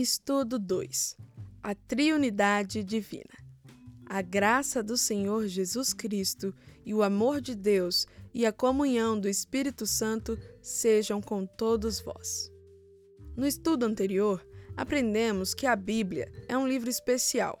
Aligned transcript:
Estudo 0.00 0.60
2 0.60 1.16
A 1.60 1.74
Triunidade 1.74 2.84
Divina. 2.84 3.34
A 4.06 4.22
graça 4.22 4.80
do 4.80 4.96
Senhor 4.96 5.48
Jesus 5.48 5.92
Cristo 5.92 6.54
e 6.86 6.94
o 6.94 7.02
amor 7.02 7.40
de 7.40 7.56
Deus 7.56 8.06
e 8.32 8.46
a 8.46 8.52
comunhão 8.52 9.18
do 9.18 9.28
Espírito 9.28 9.88
Santo 9.88 10.38
sejam 10.62 11.20
com 11.20 11.44
todos 11.44 11.98
vós. 11.98 12.48
No 13.36 13.44
estudo 13.44 13.86
anterior, 13.86 14.40
aprendemos 14.76 15.52
que 15.52 15.66
a 15.66 15.74
Bíblia 15.74 16.30
é 16.46 16.56
um 16.56 16.68
livro 16.68 16.88
especial, 16.88 17.58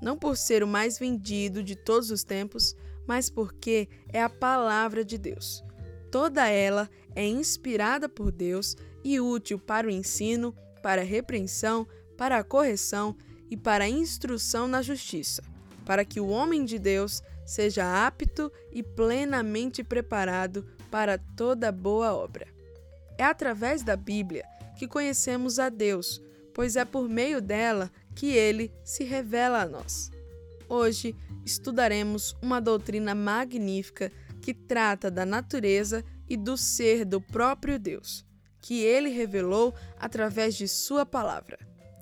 não 0.00 0.16
por 0.16 0.36
ser 0.36 0.62
o 0.62 0.68
mais 0.68 0.96
vendido 0.96 1.60
de 1.60 1.74
todos 1.74 2.12
os 2.12 2.22
tempos, 2.22 2.72
mas 3.04 3.28
porque 3.28 3.88
é 4.12 4.22
a 4.22 4.30
palavra 4.30 5.04
de 5.04 5.18
Deus. 5.18 5.60
Toda 6.08 6.46
ela 6.46 6.88
é 7.16 7.26
inspirada 7.26 8.08
por 8.08 8.30
Deus 8.30 8.76
e 9.02 9.18
útil 9.18 9.58
para 9.58 9.88
o 9.88 9.90
ensino, 9.90 10.54
para 10.82 11.02
repreensão, 11.02 11.86
para 12.16 12.38
a 12.38 12.44
correção 12.44 13.16
e 13.50 13.56
para 13.56 13.84
a 13.84 13.88
instrução 13.88 14.68
na 14.68 14.82
justiça, 14.82 15.42
para 15.84 16.04
que 16.04 16.20
o 16.20 16.28
homem 16.28 16.64
de 16.64 16.78
Deus 16.78 17.22
seja 17.44 18.06
apto 18.06 18.52
e 18.72 18.82
plenamente 18.82 19.82
preparado 19.82 20.66
para 20.90 21.18
toda 21.18 21.72
boa 21.72 22.14
obra. 22.14 22.46
É 23.18 23.24
através 23.24 23.82
da 23.82 23.96
Bíblia 23.96 24.44
que 24.78 24.86
conhecemos 24.86 25.58
a 25.58 25.68
Deus, 25.68 26.22
pois 26.54 26.76
é 26.76 26.84
por 26.84 27.08
meio 27.08 27.40
dela 27.40 27.90
que 28.14 28.28
ele 28.28 28.72
se 28.84 29.04
revela 29.04 29.62
a 29.62 29.68
nós. 29.68 30.10
Hoje 30.68 31.16
estudaremos 31.44 32.36
uma 32.40 32.60
doutrina 32.60 33.14
magnífica 33.14 34.12
que 34.40 34.54
trata 34.54 35.10
da 35.10 35.26
natureza 35.26 36.04
e 36.28 36.36
do 36.36 36.56
ser 36.56 37.04
do 37.04 37.20
próprio 37.20 37.78
Deus 37.78 38.29
que 38.60 38.82
ele 38.82 39.10
revelou 39.10 39.74
através 39.98 40.54
de 40.54 40.68
Sua 40.68 41.06
palavra, 41.06 41.58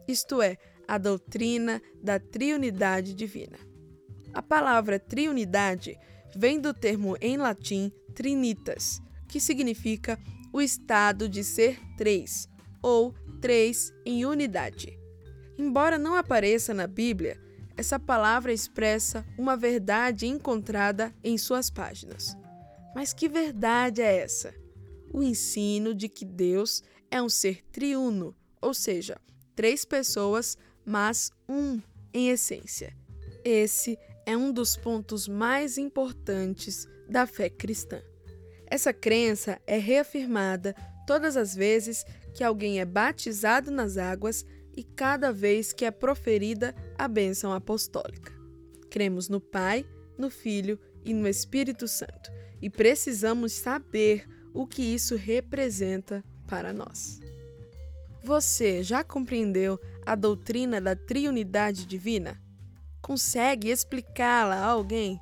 isto 0.06 0.40
é, 0.42 0.56
a 0.86 0.96
doutrina 0.96 1.82
da 2.02 2.18
triunidade 2.18 3.14
divina. 3.14 3.58
A 4.32 4.42
palavra 4.42 4.98
triunidade 4.98 5.98
vem 6.34 6.60
do 6.60 6.72
termo 6.72 7.16
em 7.20 7.36
latim 7.36 7.92
trinitas, 8.14 9.00
que 9.28 9.40
significa 9.40 10.18
o 10.52 10.60
estado 10.60 11.28
de 11.28 11.44
ser 11.44 11.78
três, 11.96 12.48
ou 12.82 13.14
três 13.40 13.92
em 14.04 14.24
unidade. 14.24 14.98
Embora 15.58 15.98
não 15.98 16.14
apareça 16.14 16.72
na 16.72 16.86
Bíblia, 16.86 17.38
essa 17.76 17.98
palavra 17.98 18.52
expressa 18.52 19.24
uma 19.38 19.56
verdade 19.56 20.26
encontrada 20.26 21.14
em 21.22 21.36
suas 21.36 21.70
páginas. 21.70 22.36
Mas 22.94 23.12
que 23.12 23.28
verdade 23.28 24.02
é 24.02 24.18
essa? 24.18 24.54
O 25.12 25.22
ensino 25.22 25.94
de 25.94 26.08
que 26.08 26.24
Deus 26.24 26.82
é 27.10 27.20
um 27.22 27.28
ser 27.28 27.64
triuno, 27.72 28.34
ou 28.60 28.74
seja, 28.74 29.20
três 29.54 29.84
pessoas, 29.84 30.56
mas 30.84 31.30
um 31.48 31.80
em 32.12 32.30
essência. 32.30 32.94
Esse 33.44 33.98
é 34.26 34.36
um 34.36 34.52
dos 34.52 34.76
pontos 34.76 35.26
mais 35.26 35.78
importantes 35.78 36.86
da 37.08 37.26
fé 37.26 37.48
cristã. 37.48 38.02
Essa 38.66 38.92
crença 38.92 39.60
é 39.66 39.78
reafirmada 39.78 40.74
todas 41.06 41.36
as 41.36 41.54
vezes 41.54 42.04
que 42.34 42.44
alguém 42.44 42.80
é 42.80 42.84
batizado 42.84 43.70
nas 43.70 43.96
águas 43.96 44.44
e 44.76 44.84
cada 44.84 45.32
vez 45.32 45.72
que 45.72 45.84
é 45.84 45.90
proferida 45.90 46.74
a 46.98 47.08
bênção 47.08 47.52
apostólica. 47.52 48.32
Cremos 48.90 49.28
no 49.28 49.40
Pai, 49.40 49.86
no 50.18 50.30
Filho 50.30 50.78
e 51.04 51.14
no 51.14 51.26
Espírito 51.26 51.88
Santo 51.88 52.30
e 52.60 52.68
precisamos 52.68 53.52
saber 53.52 54.26
o 54.54 54.66
que 54.66 54.82
isso 54.82 55.16
representa 55.16 56.24
para 56.46 56.72
nós. 56.72 57.20
Você 58.22 58.82
já 58.82 59.04
compreendeu 59.04 59.80
a 60.04 60.14
doutrina 60.14 60.80
da 60.80 60.96
triunidade 60.96 61.86
divina? 61.86 62.40
Consegue 63.00 63.70
explicá-la 63.70 64.56
a 64.56 64.66
alguém? 64.66 65.20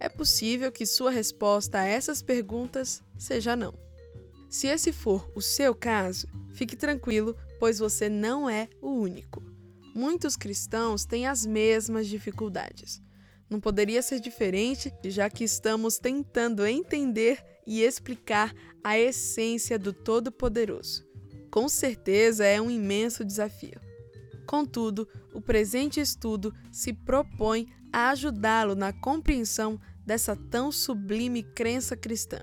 É 0.00 0.08
possível 0.08 0.72
que 0.72 0.86
sua 0.86 1.10
resposta 1.10 1.78
a 1.78 1.84
essas 1.84 2.22
perguntas 2.22 3.02
seja 3.18 3.54
não. 3.54 3.74
Se 4.50 4.66
esse 4.66 4.92
for 4.92 5.30
o 5.34 5.40
seu 5.40 5.74
caso, 5.74 6.26
fique 6.54 6.76
tranquilo, 6.76 7.36
pois 7.58 7.78
você 7.78 8.08
não 8.08 8.48
é 8.48 8.68
o 8.80 8.90
único. 8.90 9.42
Muitos 9.94 10.36
cristãos 10.36 11.04
têm 11.04 11.26
as 11.26 11.46
mesmas 11.46 12.06
dificuldades. 12.06 13.00
Não 13.48 13.60
poderia 13.60 14.02
ser 14.02 14.20
diferente, 14.20 14.92
já 15.04 15.28
que 15.28 15.44
estamos 15.44 15.98
tentando 15.98 16.66
entender 16.66 17.42
e 17.66 17.82
explicar 17.82 18.54
a 18.82 18.98
essência 18.98 19.78
do 19.78 19.92
Todo-Poderoso. 19.92 21.06
Com 21.50 21.68
certeza 21.68 22.44
é 22.44 22.60
um 22.60 22.70
imenso 22.70 23.24
desafio. 23.24 23.80
Contudo, 24.46 25.08
o 25.32 25.40
presente 25.40 26.00
estudo 26.00 26.54
se 26.72 26.92
propõe 26.92 27.66
a 27.92 28.10
ajudá-lo 28.10 28.74
na 28.74 28.92
compreensão 28.92 29.80
dessa 30.04 30.36
tão 30.36 30.70
sublime 30.72 31.42
crença 31.42 31.96
cristã. 31.96 32.40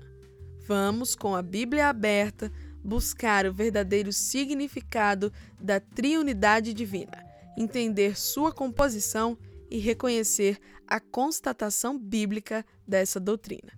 Vamos, 0.66 1.14
com 1.14 1.34
a 1.34 1.42
Bíblia 1.42 1.88
aberta, 1.88 2.50
buscar 2.82 3.46
o 3.46 3.52
verdadeiro 3.52 4.12
significado 4.12 5.32
da 5.60 5.78
triunidade 5.78 6.72
divina, 6.72 7.24
entender 7.56 8.18
sua 8.18 8.52
composição 8.52 9.38
e 9.70 9.78
reconhecer 9.78 10.58
a 10.92 11.00
constatação 11.00 11.98
bíblica 11.98 12.66
dessa 12.86 13.18
doutrina. 13.18 13.72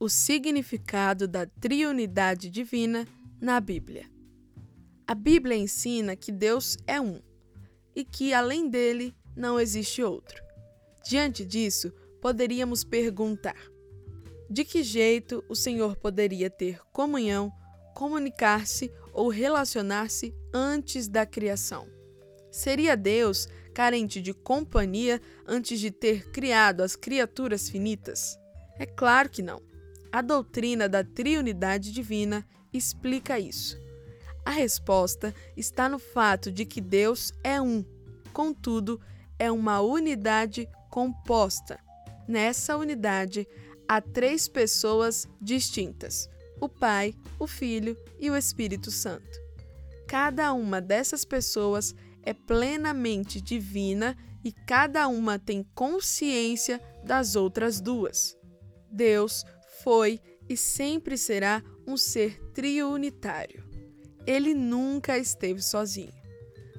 O 0.00 0.08
significado 0.08 1.28
da 1.28 1.44
triunidade 1.44 2.48
divina 2.48 3.06
na 3.38 3.60
Bíblia. 3.60 4.10
A 5.06 5.14
Bíblia 5.14 5.54
ensina 5.54 6.16
que 6.16 6.32
Deus 6.32 6.78
é 6.86 6.98
um 6.98 7.20
e 7.94 8.06
que, 8.06 8.32
além 8.32 8.70
dele, 8.70 9.14
não 9.36 9.60
existe 9.60 10.02
outro. 10.02 10.42
Diante 11.06 11.44
disso, 11.44 11.92
poderíamos 12.22 12.82
perguntar: 12.82 13.60
de 14.48 14.64
que 14.64 14.82
jeito 14.82 15.44
o 15.46 15.54
Senhor 15.54 15.94
poderia 15.96 16.48
ter 16.48 16.80
comunhão, 16.90 17.52
comunicar-se 17.94 18.90
ou 19.12 19.28
relacionar-se 19.28 20.34
antes 20.54 21.06
da 21.06 21.26
criação? 21.26 21.86
Seria 22.50 22.96
Deus 22.96 23.46
carente 23.76 24.22
de 24.22 24.32
companhia 24.32 25.20
antes 25.46 25.78
de 25.78 25.90
ter 25.90 26.30
criado 26.30 26.80
as 26.80 26.96
criaturas 26.96 27.68
finitas? 27.68 28.38
É 28.78 28.86
claro 28.86 29.28
que 29.28 29.42
não. 29.42 29.60
A 30.10 30.22
doutrina 30.22 30.88
da 30.88 31.04
triunidade 31.04 31.92
divina 31.92 32.42
explica 32.72 33.38
isso. 33.38 33.78
A 34.46 34.50
resposta 34.50 35.34
está 35.54 35.90
no 35.90 35.98
fato 35.98 36.50
de 36.50 36.64
que 36.64 36.80
Deus 36.80 37.34
é 37.44 37.60
um, 37.60 37.84
contudo, 38.32 38.98
é 39.38 39.52
uma 39.52 39.82
unidade 39.82 40.66
composta. 40.88 41.78
Nessa 42.26 42.78
unidade 42.78 43.46
há 43.86 44.00
três 44.00 44.48
pessoas 44.48 45.28
distintas: 45.38 46.30
o 46.58 46.66
Pai, 46.66 47.14
o 47.38 47.46
Filho 47.46 47.94
e 48.18 48.30
o 48.30 48.36
Espírito 48.38 48.90
Santo. 48.90 49.38
Cada 50.08 50.54
uma 50.54 50.80
dessas 50.80 51.26
pessoas 51.26 51.94
é 52.26 52.34
plenamente 52.34 53.40
divina 53.40 54.16
e 54.44 54.50
cada 54.52 55.06
uma 55.06 55.38
tem 55.38 55.64
consciência 55.74 56.80
das 57.04 57.36
outras 57.36 57.80
duas. 57.80 58.36
Deus 58.90 59.44
foi 59.82 60.20
e 60.48 60.56
sempre 60.56 61.16
será 61.16 61.62
um 61.86 61.96
ser 61.96 62.38
triunitário. 62.52 63.64
Ele 64.26 64.54
nunca 64.54 65.16
esteve 65.16 65.62
sozinho. 65.62 66.12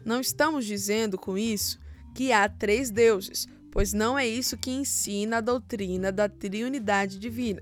Não 0.05 0.19
estamos 0.19 0.65
dizendo 0.65 1.17
com 1.17 1.37
isso 1.37 1.79
que 2.13 2.33
há 2.33 2.47
três 2.49 2.91
deuses, 2.91 3.47
pois 3.71 3.93
não 3.93 4.19
é 4.19 4.27
isso 4.27 4.57
que 4.57 4.71
ensina 4.71 5.37
a 5.37 5.41
doutrina 5.41 6.11
da 6.11 6.27
triunidade 6.27 7.17
divina. 7.19 7.61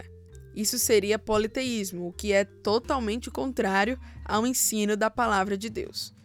Isso 0.56 0.80
seria 0.80 1.20
politeísmo, 1.20 2.08
o 2.08 2.14
que 2.14 2.32
é 2.32 2.46
totalmente 2.46 3.30
contrário 3.30 4.00
ao 4.24 4.48
ensino 4.48 4.98
da 4.98 5.10
palavra 5.10 5.56
de 5.56 5.70
Deus. 5.70 6.16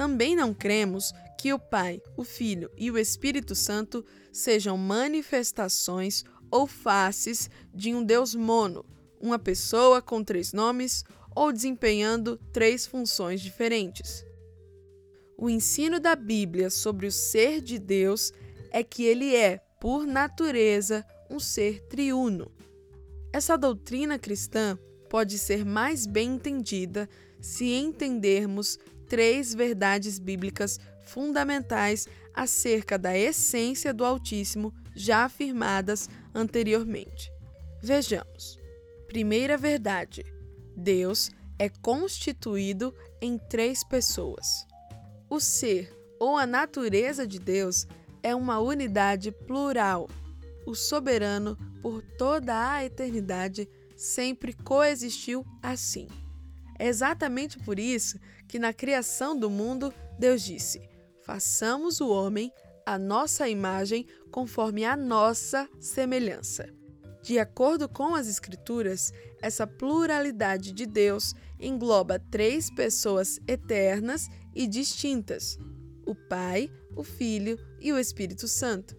Também 0.00 0.34
não 0.34 0.54
cremos 0.54 1.12
que 1.36 1.52
o 1.52 1.58
Pai, 1.58 2.00
o 2.16 2.24
Filho 2.24 2.70
e 2.74 2.90
o 2.90 2.96
Espírito 2.96 3.54
Santo 3.54 4.02
sejam 4.32 4.74
manifestações 4.78 6.24
ou 6.50 6.66
faces 6.66 7.50
de 7.74 7.94
um 7.94 8.02
Deus 8.02 8.34
mono, 8.34 8.82
uma 9.20 9.38
pessoa 9.38 10.00
com 10.00 10.24
três 10.24 10.54
nomes 10.54 11.04
ou 11.36 11.52
desempenhando 11.52 12.38
três 12.50 12.86
funções 12.86 13.42
diferentes. 13.42 14.24
O 15.36 15.50
ensino 15.50 16.00
da 16.00 16.16
Bíblia 16.16 16.70
sobre 16.70 17.06
o 17.06 17.12
ser 17.12 17.60
de 17.60 17.78
Deus 17.78 18.32
é 18.70 18.82
que 18.82 19.04
ele 19.04 19.36
é, 19.36 19.58
por 19.78 20.06
natureza, 20.06 21.04
um 21.28 21.38
ser 21.38 21.82
triuno. 21.88 22.50
Essa 23.34 23.54
doutrina 23.54 24.18
cristã 24.18 24.78
pode 25.10 25.36
ser 25.36 25.62
mais 25.62 26.06
bem 26.06 26.36
entendida 26.36 27.06
se 27.38 27.66
entendermos 27.74 28.78
três 29.10 29.52
verdades 29.52 30.20
bíblicas 30.20 30.78
fundamentais 31.02 32.06
acerca 32.32 32.96
da 32.96 33.18
essência 33.18 33.92
do 33.92 34.04
Altíssimo 34.04 34.72
já 34.94 35.24
afirmadas 35.24 36.08
anteriormente. 36.32 37.30
Vejamos. 37.82 38.56
Primeira 39.08 39.58
verdade: 39.58 40.24
Deus 40.76 41.30
é 41.58 41.68
constituído 41.68 42.94
em 43.20 43.36
três 43.36 43.82
pessoas. 43.82 44.64
O 45.28 45.40
ser 45.40 45.92
ou 46.20 46.36
a 46.36 46.46
natureza 46.46 47.26
de 47.26 47.40
Deus 47.40 47.88
é 48.22 48.34
uma 48.34 48.60
unidade 48.60 49.32
plural. 49.32 50.08
O 50.64 50.74
soberano, 50.74 51.56
por 51.82 52.00
toda 52.16 52.74
a 52.74 52.84
eternidade, 52.84 53.68
sempre 53.96 54.52
coexistiu 54.52 55.44
assim. 55.60 56.06
É 56.80 56.88
exatamente 56.88 57.58
por 57.58 57.78
isso 57.78 58.18
que 58.48 58.58
na 58.58 58.72
criação 58.72 59.38
do 59.38 59.50
mundo 59.50 59.92
Deus 60.18 60.40
disse: 60.40 60.80
façamos 61.22 62.00
o 62.00 62.08
homem 62.08 62.50
a 62.86 62.98
nossa 62.98 63.46
imagem 63.50 64.06
conforme 64.30 64.86
a 64.86 64.96
nossa 64.96 65.68
semelhança. 65.78 66.72
De 67.22 67.38
acordo 67.38 67.86
com 67.86 68.14
as 68.14 68.26
Escrituras, 68.26 69.12
essa 69.42 69.66
pluralidade 69.66 70.72
de 70.72 70.86
Deus 70.86 71.34
engloba 71.60 72.18
três 72.18 72.70
pessoas 72.70 73.38
eternas 73.46 74.26
e 74.54 74.66
distintas: 74.66 75.58
o 76.06 76.14
Pai, 76.14 76.72
o 76.96 77.04
Filho 77.04 77.58
e 77.78 77.92
o 77.92 77.98
Espírito 77.98 78.48
Santo. 78.48 78.96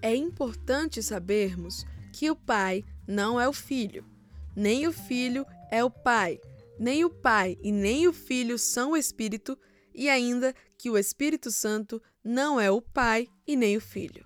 É 0.00 0.14
importante 0.14 1.02
sabermos 1.02 1.84
que 2.12 2.30
o 2.30 2.36
Pai 2.36 2.84
não 3.08 3.40
é 3.40 3.48
o 3.48 3.52
Filho, 3.52 4.06
nem 4.54 4.86
o 4.86 4.92
Filho 4.92 5.44
é 5.68 5.82
o 5.82 5.90
Pai, 5.90 6.40
nem 6.78 7.04
o 7.04 7.10
Pai 7.10 7.58
e 7.62 7.72
nem 7.72 8.06
o 8.06 8.12
Filho 8.12 8.58
são 8.58 8.92
o 8.92 8.96
Espírito, 8.96 9.58
e 9.94 10.08
ainda 10.08 10.54
que 10.76 10.88
o 10.90 10.96
Espírito 10.96 11.50
Santo 11.50 12.00
não 12.22 12.60
é 12.60 12.70
o 12.70 12.80
Pai 12.80 13.26
e 13.46 13.56
nem 13.56 13.76
o 13.76 13.80
Filho. 13.80 14.24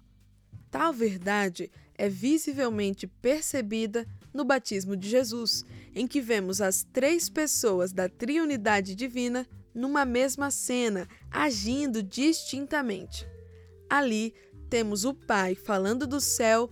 Tal 0.71 0.93
verdade 0.93 1.71
é 1.95 2.09
visivelmente 2.09 3.07
percebida 3.07 4.07
no 4.33 4.45
batismo 4.45 4.97
de 4.97 5.09
Jesus, 5.09 5.65
em 5.95 6.07
que 6.07 6.21
vemos 6.21 6.61
as 6.61 6.83
três 6.83 7.29
pessoas 7.29 7.93
da 7.93 8.09
Triunidade 8.09 8.95
Divina 8.95 9.47
numa 9.75 10.05
mesma 10.05 10.51
cena, 10.51 11.09
agindo 11.31 12.03
distintamente. 12.03 13.27
Ali 13.89 14.35
temos 14.69 15.05
o 15.05 15.15
Pai 15.15 15.55
falando 15.55 16.07
do 16.07 16.21
céu, 16.21 16.69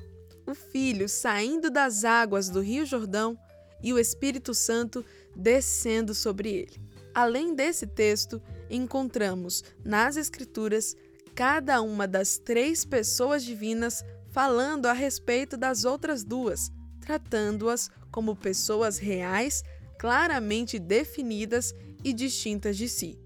o 0.47 0.55
Filho 0.55 1.09
saindo 1.09 1.71
das 1.71 2.05
águas 2.05 2.49
do 2.49 2.61
Rio 2.61 2.85
Jordão 2.85 3.39
e 3.83 3.93
o 3.93 3.99
Espírito 3.99 4.55
Santo 4.55 5.05
descendo 5.35 6.15
sobre 6.15 6.51
ele. 6.51 6.91
Além 7.15 7.55
desse 7.55 7.87
texto, 7.87 8.41
encontramos 8.69 9.65
nas 9.85 10.17
Escrituras 10.17 10.97
cada 11.35 11.81
uma 11.81 12.07
das 12.07 12.39
três 12.39 12.85
pessoas 12.85 13.45
divinas 13.45 14.05
falando 14.31 14.87
a 14.87 14.93
respeito 14.93 15.57
das 15.57 15.85
outras 15.85 16.23
duas, 16.23 16.71
tratando-as 17.01 17.91
como 18.13 18.37
pessoas 18.37 18.99
reais, 18.99 19.65
claramente 19.99 20.79
definidas 20.79 21.75
e 22.05 22.13
distintas 22.13 22.77
de 22.77 22.89
si. 22.89 23.19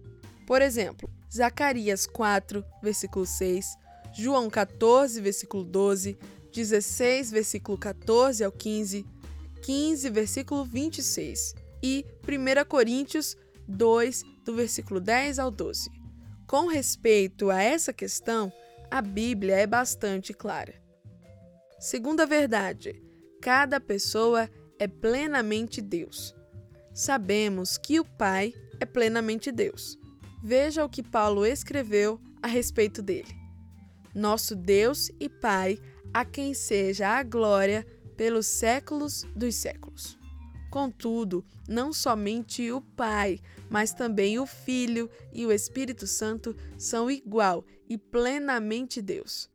Por 0.47 0.63
exemplo, 0.63 1.11
Zacarias 1.33 2.07
4, 2.07 2.65
versículo 2.83 3.27
6, 3.27 3.67
João 4.17 4.49
14, 4.49 5.21
versículo 5.21 5.65
12, 5.65 6.17
16, 6.53 7.31
versículo 7.31 7.77
14 7.77 8.45
ao 8.45 8.53
15, 8.53 9.05
15, 9.61 10.11
versículo 10.11 10.65
26 10.65 11.64
e 11.87 12.07
1 12.27 12.67
Coríntios 12.67 13.37
2, 13.69 14.23
do 14.43 14.55
versículo 14.55 14.99
10 14.99 15.39
ao 15.39 15.51
12. 15.51 15.91
Com 16.47 16.67
respeito 16.67 17.51
a 17.51 17.63
essa 17.63 17.93
questão, 17.93 18.51
a 18.91 19.03
Bíblia 19.03 19.57
é 19.57 19.67
bastante 19.67 20.33
clara. 20.33 20.75
Segunda 21.79 22.25
verdade, 22.25 23.03
cada 23.43 23.79
pessoa 23.79 24.49
é 24.79 24.89
plenamente 24.89 25.83
Deus. 25.83 26.35
Sabemos 26.95 27.77
que 27.77 28.01
o 28.01 28.05
Pai 28.05 28.55
é 28.81 28.87
plenamente 28.87 29.53
Deus. 29.53 29.99
Veja 30.43 30.87
o 30.87 30.89
que 30.89 31.03
Paulo 31.03 31.45
escreveu 31.45 32.19
a 32.43 32.47
respeito 32.47 33.03
dele. 33.03 33.35
Nosso 34.15 34.57
Deus 34.57 35.11
e 35.21 35.29
Pai, 35.29 35.79
a 36.15 36.25
quem 36.25 36.55
seja 36.55 37.09
a 37.11 37.23
glória 37.23 37.87
pelos 38.17 38.47
séculos 38.47 39.25
dos 39.37 39.55
séculos. 39.57 40.24
Contudo, 40.75 41.45
não 41.69 41.93
somente 41.93 42.73
o 42.73 42.81
Pai, 42.81 43.39
mas 43.71 43.95
também 43.95 44.41
o 44.41 44.45
Filho 44.45 45.09
e 45.33 45.47
o 45.47 45.53
Espírito 45.53 46.05
Santo 46.05 46.57
são 46.77 47.09
igual 47.09 47.65
e 47.89 47.97
plenamente 47.97 49.01
Deus. 49.01 49.49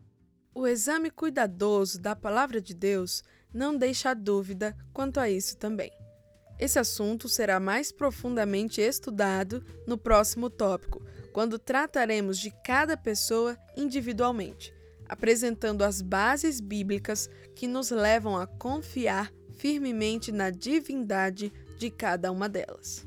O 0.56 0.66
exame 0.66 1.12
cuidadoso 1.12 2.00
da 2.00 2.16
Palavra 2.16 2.62
de 2.62 2.74
Deus 2.74 3.22
não 3.54 3.76
deixa 3.76 4.14
dúvida 4.14 4.74
quanto 4.94 5.20
a 5.20 5.30
isso 5.30 5.58
também. 5.58 5.92
Esse 6.58 6.80
assunto 6.80 7.28
será 7.28 7.60
mais 7.60 7.92
profundamente 7.92 8.80
estudado 8.80 9.62
no 9.86 9.98
próximo 9.98 10.50
tópico, 10.50 11.04
quando 11.34 11.60
trataremos 11.60 12.40
de 12.40 12.50
cada 12.64 12.96
pessoa 12.96 13.58
individualmente, 13.76 14.74
apresentando 15.10 15.84
as 15.84 16.02
bases 16.02 16.62
bíblicas 16.62 17.30
que 17.54 17.68
nos 17.68 17.92
levam 17.92 18.38
a 18.38 18.48
confiar 18.48 19.34
firmemente 19.60 20.32
na 20.32 20.50
divindade 20.50 21.54
de 21.78 21.92
cada 21.92 22.32
uma 22.32 22.50
delas. 22.50 23.06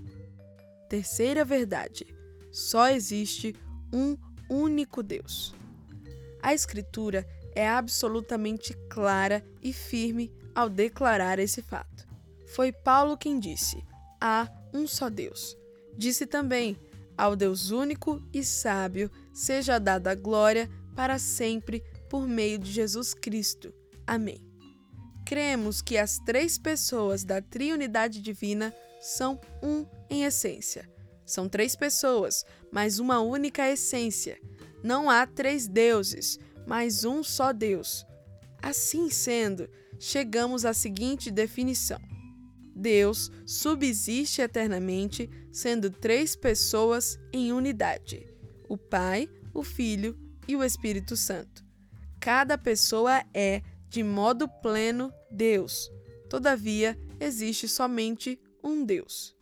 Terceira 0.88 1.44
verdade: 1.44 2.06
só 2.52 2.88
existe 2.88 3.56
um 3.92 4.16
único 4.48 5.02
Deus. 5.02 5.54
A 6.42 6.54
Escritura 6.54 7.26
é 7.54 7.68
absolutamente 7.68 8.74
clara 8.88 9.44
e 9.62 9.72
firme 9.72 10.30
ao 10.54 10.68
declarar 10.68 11.38
esse 11.38 11.62
fato. 11.62 12.06
Foi 12.46 12.70
Paulo 12.70 13.16
quem 13.16 13.40
disse: 13.40 13.82
há 14.20 14.48
um 14.72 14.86
só 14.86 15.08
Deus. 15.08 15.56
Disse 15.96 16.26
também: 16.26 16.76
ao 17.16 17.34
Deus 17.34 17.70
único 17.70 18.22
e 18.32 18.44
sábio 18.44 19.10
seja 19.32 19.78
dada 19.78 20.10
a 20.10 20.14
glória 20.14 20.70
para 20.94 21.18
sempre 21.18 21.82
por 22.10 22.28
meio 22.28 22.58
de 22.58 22.70
Jesus 22.70 23.14
Cristo. 23.14 23.72
Amém. 24.06 24.51
Cremos 25.24 25.80
que 25.80 25.96
as 25.96 26.18
três 26.18 26.58
pessoas 26.58 27.24
da 27.24 27.40
Triunidade 27.40 28.20
Divina 28.20 28.74
são 29.00 29.40
um 29.62 29.86
em 30.10 30.24
essência. 30.24 30.88
São 31.24 31.48
três 31.48 31.74
pessoas, 31.76 32.44
mas 32.70 32.98
uma 32.98 33.20
única 33.20 33.68
essência. 33.68 34.38
Não 34.82 35.08
há 35.08 35.26
três 35.26 35.66
deuses, 35.66 36.38
mas 36.66 37.04
um 37.04 37.22
só 37.22 37.52
Deus. 37.52 38.04
Assim 38.60 39.10
sendo, 39.10 39.68
chegamos 39.98 40.64
à 40.64 40.74
seguinte 40.74 41.30
definição: 41.30 42.00
Deus 42.74 43.30
subsiste 43.46 44.40
eternamente, 44.40 45.30
sendo 45.52 45.90
três 45.90 46.34
pessoas 46.36 47.18
em 47.32 47.52
unidade: 47.52 48.26
o 48.68 48.76
Pai, 48.76 49.28
o 49.54 49.62
Filho 49.62 50.18
e 50.46 50.56
o 50.56 50.64
Espírito 50.64 51.16
Santo. 51.16 51.64
Cada 52.20 52.56
pessoa 52.56 53.24
é, 53.34 53.62
de 53.92 54.02
modo 54.02 54.48
pleno, 54.48 55.12
Deus. 55.30 55.92
Todavia, 56.30 56.98
existe 57.20 57.68
somente 57.68 58.40
um 58.64 58.86
Deus. 58.86 59.36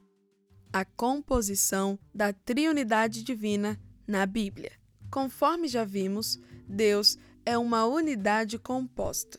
A 0.73 0.85
composição 0.85 1.97
da 2.13 2.33
Triunidade 2.33 3.23
Divina 3.23 3.81
na 4.09 4.27
Bíblia. 4.27 4.73
Conforme 5.09 5.69
já 5.69 5.85
vimos, 5.85 6.37
Deus 6.67 7.17
é 7.47 7.57
uma 7.57 7.87
unidade 7.87 8.59
composta. 8.59 9.39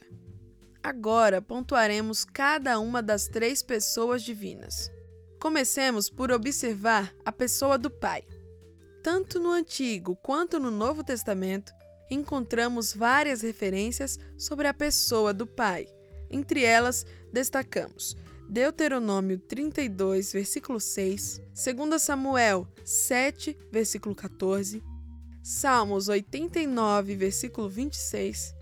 Agora 0.81 1.41
pontuaremos 1.41 2.23
cada 2.23 2.79
uma 2.79 3.03
das 3.03 3.27
três 3.27 3.61
pessoas 3.61 4.23
divinas. 4.23 4.89
Comecemos 5.41 6.09
por 6.09 6.31
observar 6.31 7.13
a 7.25 7.33
pessoa 7.33 7.77
do 7.77 7.89
Pai. 7.89 8.23
Tanto 9.03 9.41
no 9.41 9.51
Antigo 9.51 10.15
quanto 10.23 10.57
no 10.57 10.71
Novo 10.71 11.03
Testamento, 11.03 11.73
encontramos 12.11 12.93
várias 12.93 13.41
referências 13.41 14.19
sobre 14.37 14.67
a 14.67 14.73
pessoa 14.73 15.33
do 15.33 15.47
Pai. 15.47 15.87
Entre 16.29 16.63
elas, 16.63 17.05
destacamos 17.31 18.15
Deuteronômio 18.49 19.39
32, 19.39 20.33
versículo 20.33 20.77
6, 20.77 21.41
2 21.53 22.01
Samuel 22.01 22.67
7, 22.83 23.57
versículo 23.71 24.13
14, 24.13 24.83
Salmos 25.41 26.09
89, 26.09 27.15
versículo 27.15 27.69
26, 27.69 28.53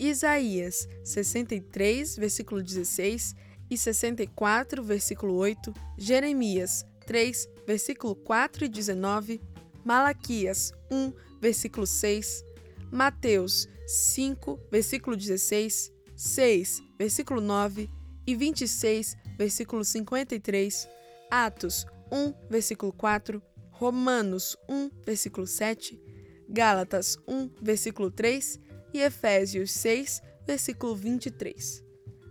Isaías 0.00 0.88
63, 1.04 2.16
versículo 2.16 2.60
16 2.60 3.36
e 3.70 3.78
64, 3.78 4.82
versículo 4.82 5.36
8, 5.36 5.72
Jeremias 5.96 6.84
3, 7.06 7.48
versículo 7.66 8.16
4 8.16 8.64
e 8.64 8.68
19, 8.68 9.40
Malaquias 9.84 10.72
1, 10.90 11.12
versículo 11.40 11.86
6, 11.86 12.44
Mateus 12.90 13.68
5, 13.86 14.60
versículo 14.70 15.16
16, 15.16 15.92
6, 16.14 16.82
versículo 16.98 17.40
9 17.40 17.90
e 18.26 18.34
26, 18.34 19.16
versículo 19.36 19.84
53, 19.84 20.88
Atos 21.30 21.86
1, 22.10 22.34
versículo 22.48 22.92
4, 22.92 23.42
Romanos 23.70 24.56
1, 24.68 24.90
versículo 25.04 25.46
7, 25.46 26.00
Gálatas 26.48 27.18
1, 27.26 27.50
versículo 27.60 28.10
3 28.10 28.60
e 28.94 29.00
Efésios 29.00 29.72
6, 29.72 30.22
versículo 30.46 30.94
23. 30.94 31.84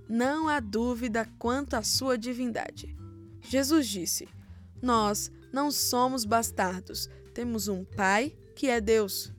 Não 0.07 0.47
há 0.47 0.59
dúvida 0.59 1.27
quanto 1.37 1.75
à 1.75 1.83
sua 1.83 2.17
divindade. 2.17 2.95
Jesus 3.41 3.87
disse: 3.87 4.27
Nós 4.81 5.31
não 5.51 5.71
somos 5.71 6.25
bastardos, 6.25 7.09
temos 7.33 7.67
um 7.67 7.83
Pai 7.83 8.35
que 8.55 8.67
é 8.67 8.79
Deus. 8.79 9.33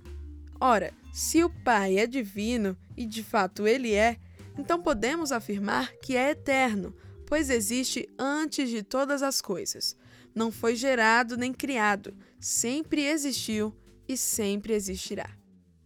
Ora, 0.60 0.92
se 1.16 1.42
o 1.42 1.48
Pai 1.48 1.98
é 1.98 2.06
divino, 2.06 2.76
e 2.94 3.06
de 3.06 3.22
fato 3.22 3.66
ele 3.66 3.94
é, 3.94 4.18
então 4.58 4.82
podemos 4.82 5.32
afirmar 5.32 5.94
que 5.94 6.14
é 6.14 6.32
eterno, 6.32 6.94
pois 7.24 7.48
existe 7.48 8.06
antes 8.18 8.68
de 8.68 8.82
todas 8.82 9.22
as 9.22 9.40
coisas. 9.40 9.96
Não 10.34 10.52
foi 10.52 10.76
gerado 10.76 11.34
nem 11.34 11.54
criado, 11.54 12.14
sempre 12.38 13.06
existiu 13.06 13.74
e 14.06 14.14
sempre 14.14 14.74
existirá. 14.74 15.30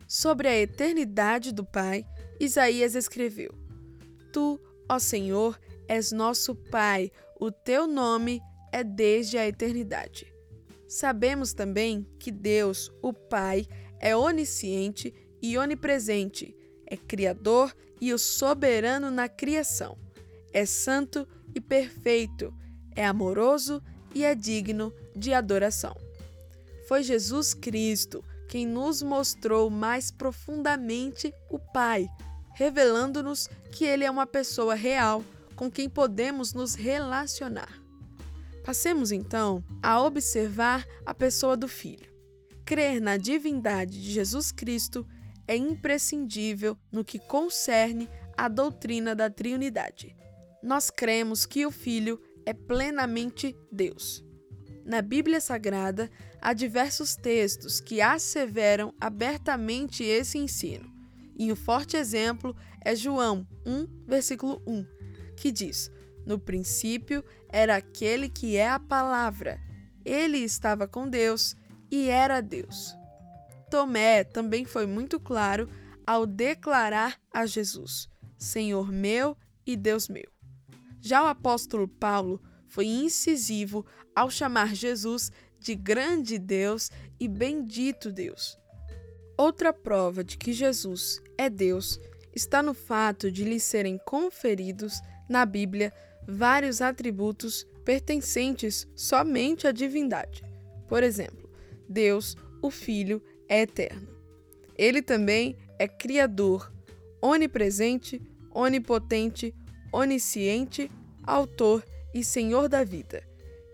Sobre 0.08 0.48
a 0.48 0.58
eternidade 0.58 1.52
do 1.52 1.64
Pai, 1.64 2.04
Isaías 2.40 2.96
escreveu: 2.96 3.54
Tu, 4.32 4.58
ó 4.88 4.98
Senhor, 4.98 5.60
és 5.86 6.10
nosso 6.10 6.56
Pai, 6.56 7.12
o 7.38 7.52
teu 7.52 7.86
nome 7.86 8.40
é 8.72 8.82
desde 8.82 9.38
a 9.38 9.46
eternidade. 9.46 10.26
Sabemos 10.88 11.52
também 11.52 12.04
que 12.18 12.32
Deus, 12.32 12.90
o 13.00 13.12
Pai, 13.12 13.64
é 14.00 14.16
onisciente 14.16 15.14
e 15.42 15.56
onipresente, 15.56 16.54
é 16.86 16.96
Criador 16.96 17.74
e 18.00 18.12
o 18.12 18.18
soberano 18.18 19.10
na 19.10 19.28
criação. 19.28 19.96
É 20.52 20.66
santo 20.66 21.26
e 21.54 21.60
perfeito, 21.60 22.52
é 22.94 23.06
amoroso 23.06 23.82
e 24.14 24.24
é 24.24 24.34
digno 24.34 24.92
de 25.14 25.32
adoração. 25.32 25.96
Foi 26.88 27.02
Jesus 27.02 27.54
Cristo 27.54 28.24
quem 28.48 28.66
nos 28.66 29.00
mostrou 29.00 29.70
mais 29.70 30.10
profundamente 30.10 31.32
o 31.48 31.56
Pai, 31.56 32.08
revelando-nos 32.56 33.48
que 33.70 33.84
Ele 33.84 34.04
é 34.04 34.10
uma 34.10 34.26
pessoa 34.26 34.74
real 34.74 35.24
com 35.54 35.70
quem 35.70 35.88
podemos 35.88 36.52
nos 36.52 36.74
relacionar. 36.74 37.80
Passemos 38.64 39.12
então 39.12 39.62
a 39.82 40.02
observar 40.02 40.84
a 41.06 41.14
pessoa 41.14 41.56
do 41.56 41.68
Filho. 41.68 42.10
Crer 42.64 43.00
na 43.00 43.16
divindade 43.16 44.02
de 44.02 44.10
Jesus 44.10 44.50
Cristo 44.50 45.06
é 45.50 45.56
imprescindível 45.56 46.78
no 46.92 47.04
que 47.04 47.18
concerne 47.18 48.08
à 48.36 48.46
doutrina 48.46 49.16
da 49.16 49.28
Trinidade. 49.28 50.16
Nós 50.62 50.90
cremos 50.90 51.44
que 51.44 51.66
o 51.66 51.72
Filho 51.72 52.22
é 52.46 52.54
plenamente 52.54 53.56
Deus. 53.72 54.24
Na 54.84 55.02
Bíblia 55.02 55.40
Sagrada, 55.40 56.08
há 56.40 56.52
diversos 56.52 57.16
textos 57.16 57.80
que 57.80 58.00
asseveram 58.00 58.94
abertamente 59.00 60.04
esse 60.04 60.38
ensino, 60.38 60.88
e 61.36 61.50
um 61.50 61.56
forte 61.56 61.96
exemplo 61.96 62.54
é 62.84 62.94
João 62.94 63.44
1, 63.66 64.06
versículo 64.06 64.62
1, 64.64 64.86
que 65.36 65.50
diz: 65.50 65.90
No 66.24 66.38
princípio 66.38 67.24
era 67.48 67.74
aquele 67.74 68.28
que 68.28 68.56
é 68.56 68.68
a 68.68 68.78
palavra, 68.78 69.60
ele 70.04 70.38
estava 70.38 70.86
com 70.86 71.08
Deus 71.08 71.56
e 71.90 72.08
era 72.08 72.40
Deus. 72.40 72.99
Tomé 73.70 74.24
também 74.24 74.64
foi 74.64 74.84
muito 74.86 75.20
claro 75.20 75.68
ao 76.06 76.26
declarar 76.26 77.20
a 77.32 77.46
Jesus: 77.46 78.08
Senhor 78.36 78.90
meu 78.90 79.36
e 79.64 79.76
Deus 79.76 80.08
meu. 80.08 80.28
Já 81.00 81.22
o 81.22 81.28
apóstolo 81.28 81.86
Paulo 81.86 82.42
foi 82.66 82.86
incisivo 82.86 83.86
ao 84.14 84.30
chamar 84.30 84.74
Jesus 84.74 85.30
de 85.58 85.74
grande 85.74 86.38
Deus 86.38 86.90
e 87.18 87.28
bendito 87.28 88.10
Deus. 88.10 88.58
Outra 89.36 89.72
prova 89.72 90.22
de 90.22 90.36
que 90.36 90.52
Jesus 90.52 91.22
é 91.38 91.48
Deus 91.48 91.98
está 92.34 92.62
no 92.62 92.74
fato 92.74 93.30
de 93.30 93.44
lhe 93.44 93.58
serem 93.58 93.98
conferidos 94.04 95.00
na 95.28 95.46
Bíblia 95.46 95.92
vários 96.26 96.80
atributos 96.80 97.66
pertencentes 97.84 98.86
somente 98.94 99.66
à 99.66 99.72
divindade. 99.72 100.42
Por 100.88 101.02
exemplo, 101.02 101.50
Deus, 101.88 102.36
o 102.62 102.70
Filho, 102.70 103.22
é 103.50 103.62
eterno. 103.62 104.08
Ele 104.78 105.02
também 105.02 105.56
é 105.78 105.88
Criador, 105.88 106.72
onipresente, 107.20 108.22
onipotente, 108.54 109.52
onisciente, 109.92 110.90
autor 111.24 111.84
e 112.14 112.24
Senhor 112.24 112.68
da 112.68 112.84
vida, 112.84 113.22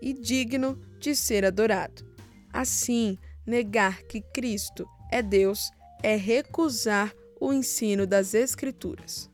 e 0.01 0.11
digno 0.11 0.77
de 0.99 1.15
ser 1.15 1.45
adorado. 1.45 2.03
Assim, 2.51 3.17
negar 3.45 4.01
que 4.03 4.19
Cristo 4.19 4.85
é 5.11 5.21
Deus 5.21 5.71
é 6.01 6.15
recusar 6.15 7.13
o 7.39 7.53
ensino 7.53 8.07
das 8.07 8.33
Escrituras. 8.33 9.29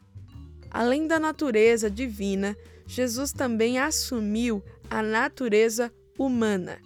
Além 0.69 1.07
da 1.07 1.19
natureza 1.19 1.89
divina, 1.89 2.55
Jesus 2.85 3.31
também 3.31 3.79
assumiu 3.79 4.63
a 4.89 5.01
natureza 5.01 5.91
humana, 6.17 6.79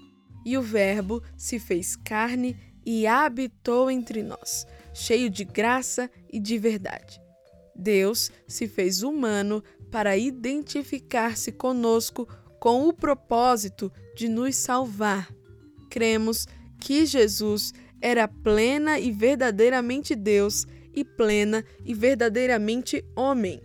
e 0.45 0.57
o 0.57 0.61
Verbo 0.61 1.21
se 1.35 1.59
fez 1.59 1.95
carne 1.95 2.55
e 2.89 3.05
habitou 3.05 3.91
entre 3.91 4.23
nós, 4.23 4.65
cheio 4.93 5.29
de 5.29 5.43
graça 5.43 6.09
e 6.31 6.39
de 6.39 6.57
verdade. 6.57 7.21
Deus 7.75 8.31
se 8.47 8.65
fez 8.65 9.03
humano 9.03 9.61
para 9.91 10.15
identificar-se 10.15 11.51
conosco 11.51 12.25
com 12.61 12.87
o 12.87 12.93
propósito 12.93 13.91
de 14.15 14.29
nos 14.29 14.55
salvar. 14.55 15.29
Cremos 15.89 16.47
que 16.79 17.05
Jesus 17.05 17.73
era 18.01 18.25
plena 18.25 18.97
e 18.97 19.11
verdadeiramente 19.11 20.15
Deus 20.15 20.65
e 20.93 21.03
plena 21.03 21.65
e 21.83 21.93
verdadeiramente 21.93 23.03
homem. 23.17 23.61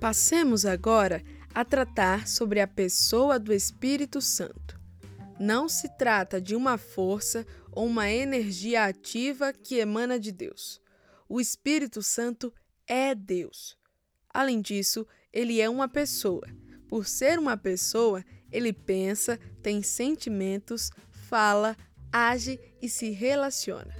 Passemos 0.00 0.66
agora 0.66 1.22
a 1.54 1.64
tratar 1.64 2.26
sobre 2.26 2.60
a 2.60 2.66
pessoa 2.66 3.38
do 3.38 3.52
Espírito 3.52 4.20
Santo. 4.20 4.78
Não 5.38 5.68
se 5.68 5.88
trata 5.96 6.40
de 6.40 6.56
uma 6.56 6.76
força 6.76 7.46
ou 7.72 7.86
uma 7.86 8.10
energia 8.10 8.84
ativa 8.84 9.52
que 9.52 9.76
emana 9.76 10.18
de 10.18 10.32
Deus. 10.32 10.80
O 11.28 11.40
Espírito 11.40 12.02
Santo 12.02 12.52
é 12.86 13.14
Deus. 13.14 13.76
Além 14.32 14.60
disso, 14.60 15.06
ele 15.32 15.60
é 15.60 15.68
uma 15.68 15.88
pessoa. 15.88 16.46
Por 16.88 17.06
ser 17.06 17.38
uma 17.38 17.56
pessoa, 17.56 18.24
ele 18.50 18.72
pensa, 18.72 19.38
tem 19.62 19.82
sentimentos, 19.82 20.90
fala, 21.28 21.76
age 22.10 22.58
e 22.80 22.88
se 22.88 23.10
relaciona. 23.10 23.94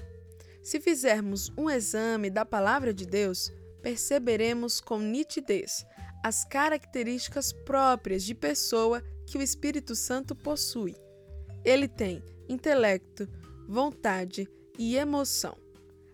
Se 0.63 0.81
fizermos 0.81 1.51
um 1.57 1.69
exame 1.69 2.31
da 2.31 2.45
palavra 2.45 2.93
de 2.93 3.07
Deus, 3.07 3.53
perceberemos 3.83 4.81
com 4.81 4.99
nitidez 4.99 5.87
as 6.23 6.45
características 6.45 7.53
próprias 7.53 8.25
de 8.25 8.35
pessoa 8.35 9.03
que 9.27 9.39
o 9.39 9.43
Espírito 9.43 9.95
Santo 9.95 10.35
possui. 10.35 10.95
Ele 11.65 11.87
tem 11.87 12.23
intelecto, 12.49 13.29
vontade 13.69 14.49
e 14.79 14.97
emoção. 14.97 15.57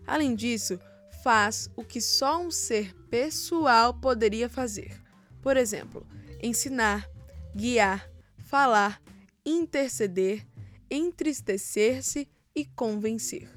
Além 0.04 0.34
disso, 0.34 0.78
faz 1.22 1.70
o 1.76 1.84
que 1.84 2.00
só 2.00 2.42
um 2.42 2.50
ser 2.50 2.92
pessoal 3.08 3.94
poderia 3.94 4.48
fazer. 4.48 5.00
Por 5.40 5.56
exemplo, 5.56 6.04
ensinar, 6.42 7.08
guiar, 7.54 8.10
falar, 8.36 9.00
interceder, 9.46 10.44
entristecer-se 10.90 12.28
e 12.54 12.64
convencer. 12.64 13.48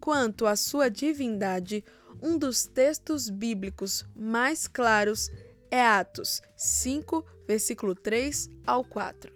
Quanto 0.00 0.46
à 0.46 0.56
sua 0.56 0.90
divindade, 0.90 1.84
um 2.22 2.36
dos 2.36 2.66
textos 2.66 3.30
bíblicos 3.30 4.04
mais 4.14 4.66
claros 4.66 5.30
é 5.70 5.80
Atos 5.80 6.42
5, 6.56 7.24
versículo 7.46 7.94
3 7.94 8.50
ao 8.66 8.84
4. 8.84 9.32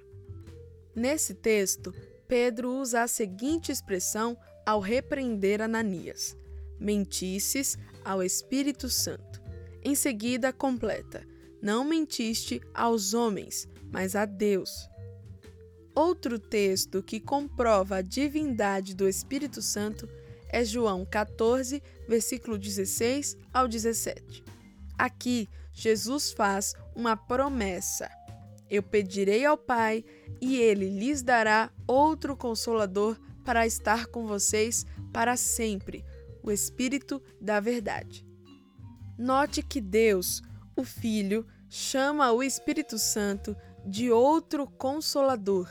Nesse 0.94 1.34
texto, 1.34 1.94
Pedro 2.26 2.72
usa 2.72 3.02
a 3.02 3.08
seguinte 3.08 3.70
expressão 3.70 4.36
ao 4.64 4.80
repreender 4.80 5.60
Ananias: 5.60 6.36
mentisses 6.78 7.76
ao 8.04 8.22
Espírito 8.22 8.88
Santo. 8.88 9.42
Em 9.82 9.94
seguida, 9.94 10.52
completa: 10.52 11.26
Não 11.60 11.84
mentiste 11.84 12.60
aos 12.72 13.14
homens, 13.14 13.68
mas 13.92 14.16
a 14.16 14.24
Deus. 14.24 14.88
Outro 15.94 16.38
texto 16.38 17.02
que 17.02 17.20
comprova 17.20 17.96
a 17.96 18.02
divindade 18.02 18.94
do 18.94 19.08
Espírito 19.08 19.62
Santo 19.62 20.08
é 20.48 20.64
João 20.64 21.04
14, 21.04 21.82
versículo 22.08 22.58
16 22.58 23.36
ao 23.52 23.68
17. 23.68 24.42
Aqui, 24.98 25.48
Jesus 25.72 26.32
faz 26.32 26.74
uma 26.94 27.16
promessa. 27.16 28.08
Eu 28.70 28.82
pedirei 28.82 29.44
ao 29.44 29.56
Pai 29.56 30.04
e 30.40 30.56
ele 30.56 30.88
lhes 30.88 31.22
dará 31.22 31.70
outro 31.86 32.36
consolador 32.36 33.18
para 33.44 33.66
estar 33.66 34.06
com 34.06 34.26
vocês 34.26 34.86
para 35.12 35.36
sempre, 35.36 36.04
o 36.42 36.50
Espírito 36.50 37.22
da 37.40 37.60
Verdade. 37.60 38.26
Note 39.18 39.62
que 39.62 39.80
Deus, 39.80 40.42
o 40.76 40.82
Filho, 40.82 41.46
chama 41.68 42.32
o 42.32 42.42
Espírito 42.42 42.98
Santo 42.98 43.56
de 43.86 44.10
outro 44.10 44.66
consolador. 44.66 45.70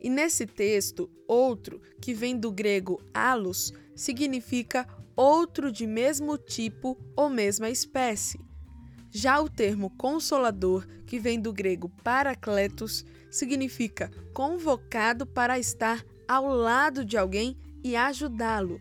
E 0.00 0.10
nesse 0.10 0.44
texto, 0.46 1.10
outro, 1.26 1.80
que 2.00 2.12
vem 2.12 2.38
do 2.38 2.52
grego 2.52 3.00
alus, 3.14 3.72
significa 3.94 4.86
outro 5.16 5.72
de 5.72 5.86
mesmo 5.86 6.36
tipo 6.36 6.98
ou 7.16 7.30
mesma 7.30 7.70
espécie. 7.70 8.38
Já 9.16 9.40
o 9.40 9.48
termo 9.48 9.90
consolador, 9.90 10.84
que 11.06 11.20
vem 11.20 11.40
do 11.40 11.52
grego 11.52 11.88
paracletos, 12.02 13.04
significa 13.30 14.10
convocado 14.32 15.24
para 15.24 15.56
estar 15.56 16.04
ao 16.26 16.48
lado 16.48 17.04
de 17.04 17.16
alguém 17.16 17.56
e 17.84 17.94
ajudá-lo. 17.94 18.80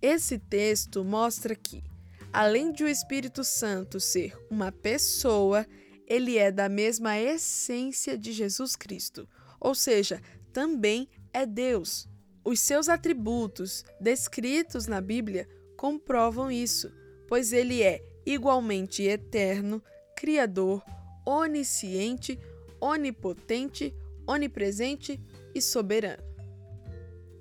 Esse 0.00 0.38
texto 0.38 1.04
mostra 1.04 1.54
que, 1.54 1.84
além 2.32 2.72
de 2.72 2.82
o 2.82 2.88
Espírito 2.88 3.44
Santo 3.44 4.00
ser 4.00 4.34
uma 4.50 4.72
pessoa, 4.72 5.66
ele 6.06 6.38
é 6.38 6.50
da 6.50 6.66
mesma 6.66 7.18
essência 7.18 8.16
de 8.16 8.32
Jesus 8.32 8.74
Cristo, 8.74 9.28
ou 9.60 9.74
seja, 9.74 10.18
também 10.50 11.06
é 11.30 11.44
Deus. 11.44 12.08
Os 12.42 12.58
seus 12.58 12.88
atributos, 12.88 13.84
descritos 14.00 14.86
na 14.86 15.02
Bíblia, 15.02 15.46
comprovam 15.76 16.50
isso, 16.50 16.90
pois 17.28 17.52
ele 17.52 17.82
é 17.82 18.13
igualmente 18.26 19.02
eterno, 19.02 19.82
criador, 20.16 20.82
onisciente, 21.26 22.38
onipotente, 22.80 23.94
onipresente 24.26 25.20
e 25.54 25.60
soberano. 25.60 26.22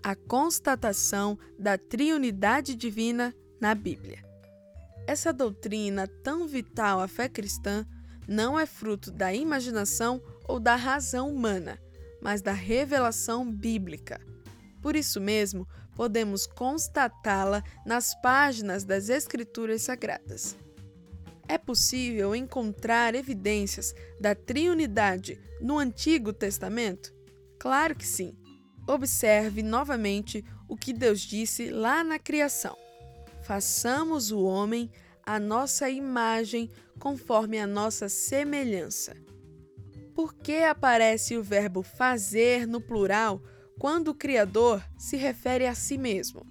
A 0.02 0.16
constatação 0.16 1.38
da 1.58 1.78
triunidade 1.78 2.76
divina 2.76 3.34
na 3.60 3.74
Bíblia. 3.74 4.24
Essa 5.08 5.34
doutrina 5.34 6.08
tão 6.08 6.48
vital 6.48 7.00
à 7.00 7.08
fé 7.08 7.28
cristã 7.28 7.86
não 8.28 8.60
é 8.60 8.66
fruto 8.66 9.12
da 9.12 9.34
imaginação 9.34 10.22
ou 10.48 10.60
da 10.60 10.76
razão 10.76 11.30
humana, 11.30 11.80
mas 12.22 12.42
da 12.42 12.54
revelação 12.54 13.50
bíblica. 13.50 14.20
Por 14.82 14.96
isso 14.96 15.20
mesmo, 15.20 15.68
podemos 15.96 16.48
constatá-la 16.48 17.64
nas 17.86 18.14
páginas 18.22 18.84
das 18.84 19.10
Escrituras 19.10 19.82
Sagradas. 19.84 20.56
É 21.48 21.58
possível 21.58 22.36
encontrar 22.36 23.16
evidências 23.16 23.94
da 24.20 24.34
triunidade 24.34 25.40
no 25.62 25.78
Antigo 25.78 26.32
Testamento? 26.32 27.14
Claro 27.60 27.96
que 27.96 28.08
sim. 28.08 28.36
Observe 28.88 29.64
novamente 29.64 30.44
o 30.68 30.76
que 30.76 30.92
Deus 30.94 31.22
disse 31.22 31.70
lá 31.70 32.04
na 32.04 32.20
criação: 32.20 32.78
Façamos 33.44 34.32
o 34.32 34.44
homem 34.44 34.90
a 35.26 35.40
nossa 35.40 35.90
imagem 35.90 36.70
conforme 37.00 37.60
a 37.60 37.68
nossa 37.68 38.10
semelhança. 38.10 39.16
Por 40.14 40.34
que 40.34 40.58
aparece 40.58 41.38
o 41.38 41.44
verbo 41.44 41.82
fazer 41.82 42.68
no 42.68 42.80
plural 42.80 43.42
quando 43.80 44.10
o 44.10 44.16
Criador 44.16 44.84
se 44.98 45.18
refere 45.18 45.66
a 45.66 45.74
si 45.74 45.98
mesmo? 45.98 46.46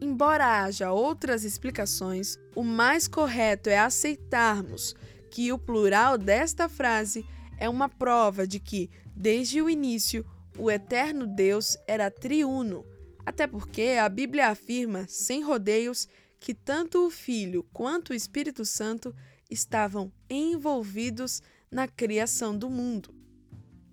Embora 0.00 0.62
haja 0.62 0.92
outras 0.92 1.42
explicações, 1.44 2.38
o 2.54 2.62
mais 2.62 3.08
correto 3.08 3.68
é 3.68 3.78
aceitarmos 3.78 4.94
que 5.30 5.52
o 5.52 5.58
plural 5.58 6.16
desta 6.16 6.68
frase 6.68 7.26
é 7.58 7.68
uma 7.68 7.88
prova 7.88 8.46
de 8.46 8.60
que, 8.60 8.88
desde 9.14 9.60
o 9.60 9.68
início, 9.68 10.24
o 10.56 10.70
eterno 10.70 11.26
Deus 11.26 11.76
era 11.86 12.10
triuno, 12.10 12.84
até 13.26 13.46
porque 13.46 13.96
a 14.00 14.08
Bíblia 14.08 14.48
afirma, 14.48 15.04
sem 15.08 15.42
rodeios, 15.42 16.08
que 16.38 16.54
tanto 16.54 17.04
o 17.04 17.10
Filho 17.10 17.64
quanto 17.72 18.10
o 18.10 18.14
Espírito 18.14 18.64
Santo 18.64 19.14
estavam 19.50 20.12
envolvidos 20.30 21.42
na 21.70 21.88
criação 21.88 22.56
do 22.56 22.70
mundo. 22.70 23.12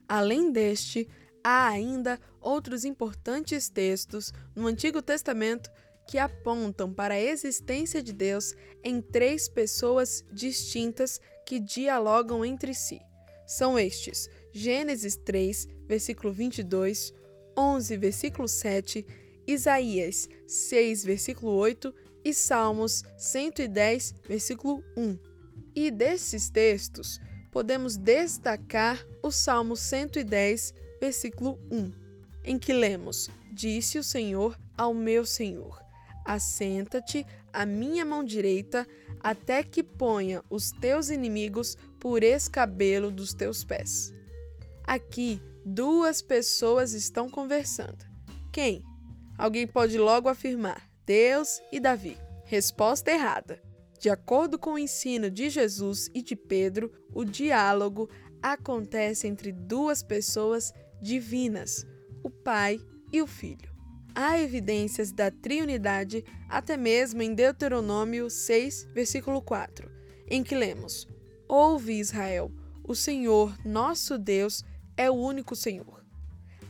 Além 0.08 0.52
deste, 0.52 1.10
há 1.44 1.68
ainda 1.68 2.20
outros 2.40 2.86
importantes 2.86 3.70
textos 3.70 4.32
no 4.56 4.68
Antigo 4.68 5.02
Testamento 5.02 5.72
que 6.08 6.18
apontam 6.18 6.94
para 6.94 7.16
a 7.16 7.22
existência 7.22 8.02
de 8.02 8.14
Deus 8.14 8.54
em 8.84 9.02
três 9.02 9.50
pessoas 9.50 10.24
distintas 10.32 11.20
que 11.46 11.60
dialogam 11.60 12.46
entre 12.46 12.74
si. 12.74 13.00
São 13.46 13.78
estes: 13.78 14.30
Gênesis 14.52 15.16
3, 15.16 15.68
versículo 15.88 16.34
22, 16.34 17.14
11, 17.58 17.98
versículo 17.98 18.48
7, 18.48 19.06
Isaías 19.48 20.28
6, 20.48 21.06
versículo 21.06 21.52
8 21.54 21.94
e 22.24 22.34
Salmos 22.34 23.04
110, 23.18 24.16
versículo 24.28 24.84
1. 24.98 25.18
E 25.76 25.92
desses 25.92 26.50
textos, 26.50 27.20
podemos 27.52 27.98
destacar 27.98 29.06
o 29.22 29.32
Salmo 29.32 29.76
110, 29.76 30.74
versículo 31.00 31.60
1, 31.72 31.92
em 32.44 32.58
que 32.58 32.74
lemos: 32.74 33.30
Disse 33.54 34.00
o 34.00 34.04
Senhor 34.04 34.58
ao 34.76 34.94
meu 34.94 35.26
Senhor: 35.26 35.85
Assenta-te 36.26 37.26
à 37.54 37.66
minha 37.66 38.04
mão 38.04 38.24
direita, 38.24 38.88
até 39.20 39.62
que 39.64 39.84
ponha 39.84 40.44
os 40.50 40.72
teus 40.72 41.10
inimigos 41.10 41.78
por 42.00 42.24
escabelo 42.24 43.12
dos 43.12 43.34
teus 43.34 43.64
pés. 43.64 44.12
Aqui, 44.84 45.40
duas 45.64 46.22
pessoas 46.22 46.94
estão 46.94 47.30
conversando. 47.30 48.04
Quem? 48.52 48.84
Alguém 49.38 49.68
pode 49.68 49.98
logo 49.98 50.28
afirmar: 50.28 50.90
Deus 51.06 51.62
e 51.72 51.80
Davi. 51.80 52.18
Resposta 52.46 53.12
errada. 53.12 53.62
De 54.00 54.10
acordo 54.10 54.60
com 54.60 54.74
o 54.74 54.80
ensino 54.80 55.32
de 55.32 55.50
Jesus 55.50 56.10
e 56.14 56.22
de 56.22 56.36
Pedro, 56.36 56.92
o 57.14 57.24
diálogo 57.24 58.10
acontece 58.42 59.28
entre 59.28 59.52
duas 59.52 60.04
pessoas 60.04 60.72
divinas, 61.02 61.86
o 62.24 62.30
Pai 62.30 62.80
e 63.12 63.22
o 63.22 63.28
Filho. 63.28 63.75
Há 64.18 64.40
evidências 64.40 65.12
da 65.12 65.30
triunidade 65.30 66.24
até 66.48 66.78
mesmo 66.78 67.22
em 67.22 67.36
Deuteronômio 67.36 68.30
6, 68.30 68.88
versículo 68.94 69.42
4, 69.42 69.92
em 70.30 70.42
que 70.42 70.56
lemos: 70.56 71.06
Ouve 71.50 72.00
Israel, 72.00 72.50
o 72.82 72.96
Senhor, 72.96 73.54
nosso 73.66 74.18
Deus, 74.18 74.64
é 74.96 75.12
o 75.12 75.16
único 75.16 75.54
Senhor. 75.54 76.02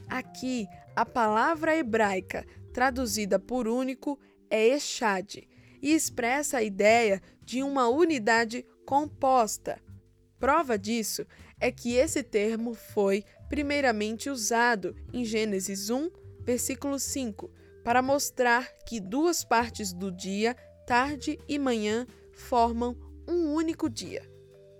Aqui, 0.07 0.67
a 0.95 1.05
palavra 1.05 1.75
hebraica 1.75 2.43
traduzida 2.73 3.37
por 3.37 3.67
único 3.67 4.19
é 4.49 4.69
Echad 4.69 5.35
e 5.81 5.93
expressa 5.93 6.57
a 6.57 6.63
ideia 6.63 7.21
de 7.43 7.61
uma 7.61 7.87
unidade 7.87 8.65
composta. 8.87 9.79
Prova 10.39 10.79
disso 10.79 11.27
é 11.59 11.71
que 11.71 11.93
esse 11.93 12.23
termo 12.23 12.73
foi 12.73 13.23
primeiramente 13.49 14.31
usado 14.31 14.95
em 15.13 15.23
Gênesis 15.23 15.91
1, 15.91 16.09
versículo 16.45 16.99
5, 16.99 17.49
para 17.83 18.01
mostrar 18.01 18.71
que 18.85 18.99
duas 18.99 19.43
partes 19.43 19.91
do 19.91 20.11
dia, 20.11 20.55
tarde 20.85 21.39
e 21.47 21.57
manhã, 21.59 22.05
formam 22.31 22.95
um 23.27 23.53
único 23.53 23.89
dia. 23.89 24.21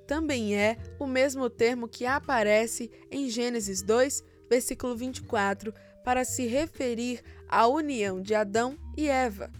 Também 0.08 0.56
é 0.56 0.78
o 1.00 1.08
mesmo 1.08 1.50
termo 1.50 1.88
que 1.88 2.06
aparece 2.06 2.92
em 3.10 3.30
Gênesis 3.30 3.82
2, 3.82 4.24
versículo 4.50 4.96
24, 4.96 5.74
para 6.04 6.24
se 6.24 6.46
referir 6.46 7.24
à 7.50 7.68
união 7.68 8.22
de 8.22 8.36
Adão 8.36 8.78
e 8.96 9.10
Eva. 9.10 9.52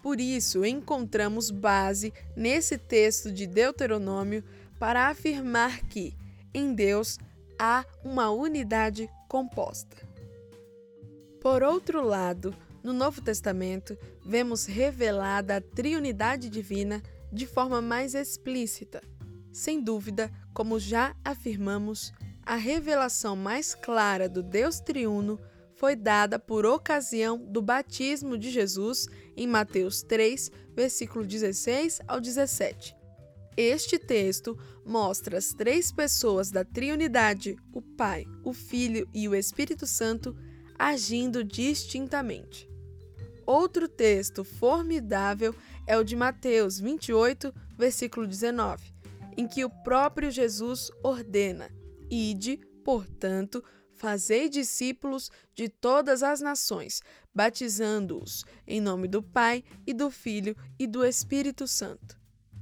Por 0.00 0.20
isso, 0.20 0.64
encontramos 0.64 1.50
base 1.50 2.12
nesse 2.36 2.78
texto 2.78 3.32
de 3.32 3.46
Deuteronômio 3.48 4.44
para 4.78 5.08
afirmar 5.08 5.82
que, 5.88 6.16
em 6.54 6.72
Deus, 6.72 7.18
há 7.58 7.84
uma 8.04 8.30
unidade 8.30 9.10
composta. 9.28 10.07
Por 11.40 11.62
outro 11.62 12.04
lado, 12.04 12.54
no 12.82 12.92
Novo 12.92 13.20
Testamento, 13.20 13.96
vemos 14.24 14.66
revelada 14.66 15.56
a 15.56 15.60
triunidade 15.60 16.48
divina 16.48 17.02
de 17.32 17.46
forma 17.46 17.80
mais 17.80 18.14
explícita. 18.14 19.02
Sem 19.52 19.82
dúvida, 19.82 20.30
como 20.52 20.78
já 20.78 21.14
afirmamos, 21.24 22.12
a 22.44 22.56
revelação 22.56 23.36
mais 23.36 23.74
clara 23.74 24.28
do 24.28 24.42
Deus 24.42 24.80
triuno 24.80 25.38
foi 25.74 25.94
dada 25.94 26.38
por 26.38 26.66
ocasião 26.66 27.38
do 27.38 27.62
batismo 27.62 28.36
de 28.36 28.50
Jesus 28.50 29.06
em 29.36 29.46
Mateus 29.46 30.02
3, 30.02 30.50
versículo 30.74 31.24
16 31.24 32.00
ao 32.08 32.20
17. 32.20 32.96
Este 33.56 33.98
texto 33.98 34.58
mostra 34.84 35.38
as 35.38 35.52
três 35.52 35.92
pessoas 35.92 36.50
da 36.50 36.64
Triunidade, 36.64 37.56
o 37.72 37.82
Pai, 37.82 38.24
o 38.44 38.52
Filho 38.52 39.08
e 39.12 39.28
o 39.28 39.34
Espírito 39.34 39.86
Santo, 39.86 40.36
agindo 40.78 41.42
distintamente. 41.42 42.68
Outro 43.44 43.88
texto 43.88 44.44
formidável 44.44 45.54
é 45.86 45.96
o 45.96 46.04
de 46.04 46.14
Mateus 46.14 46.78
28, 46.78 47.52
versículo 47.76 48.26
19, 48.26 48.92
em 49.36 49.48
que 49.48 49.64
o 49.64 49.70
próprio 49.70 50.30
Jesus 50.30 50.90
ordena: 51.02 51.70
Ide, 52.10 52.58
portanto, 52.84 53.64
fazei 53.94 54.48
discípulos 54.48 55.30
de 55.54 55.68
todas 55.68 56.22
as 56.22 56.40
nações, 56.40 57.00
batizando-os 57.34 58.44
em 58.66 58.80
nome 58.80 59.08
do 59.08 59.22
Pai 59.22 59.64
e 59.86 59.92
do 59.92 60.10
Filho 60.10 60.54
e 60.78 60.86
do 60.86 61.04
Espírito 61.04 61.66
Santo. 61.66 62.18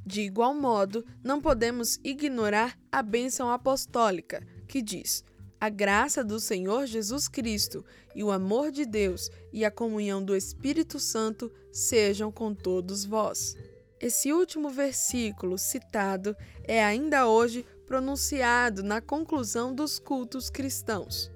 De 0.07 0.21
igual 0.21 0.55
modo, 0.55 1.05
não 1.23 1.41
podemos 1.41 1.99
ignorar 2.05 2.79
a 2.93 3.03
bênção 3.03 3.51
apostólica, 3.51 4.41
que 4.69 4.81
diz: 4.81 5.25
a 5.61 5.69
graça 5.69 6.23
do 6.23 6.39
Senhor 6.39 6.87
Jesus 6.87 7.29
Cristo 7.29 7.85
e 8.15 8.23
o 8.23 8.31
amor 8.31 8.71
de 8.71 8.85
Deus 8.85 9.31
e 9.53 9.65
a 9.65 9.71
comunhão 9.71 10.23
do 10.23 10.37
Espírito 10.37 11.01
Santo 11.01 11.51
sejam 11.73 12.31
com 12.31 12.55
todos 12.55 13.05
vós. 13.05 13.57
Esse 13.99 14.33
último 14.33 14.69
versículo 14.69 15.57
citado 15.57 16.37
é 16.65 16.85
ainda 16.85 17.27
hoje 17.27 17.65
pronunciado 17.87 18.83
na 18.83 19.01
conclusão 19.01 19.75
dos 19.75 19.99
cultos 19.99 20.51
cristãos. 20.51 21.31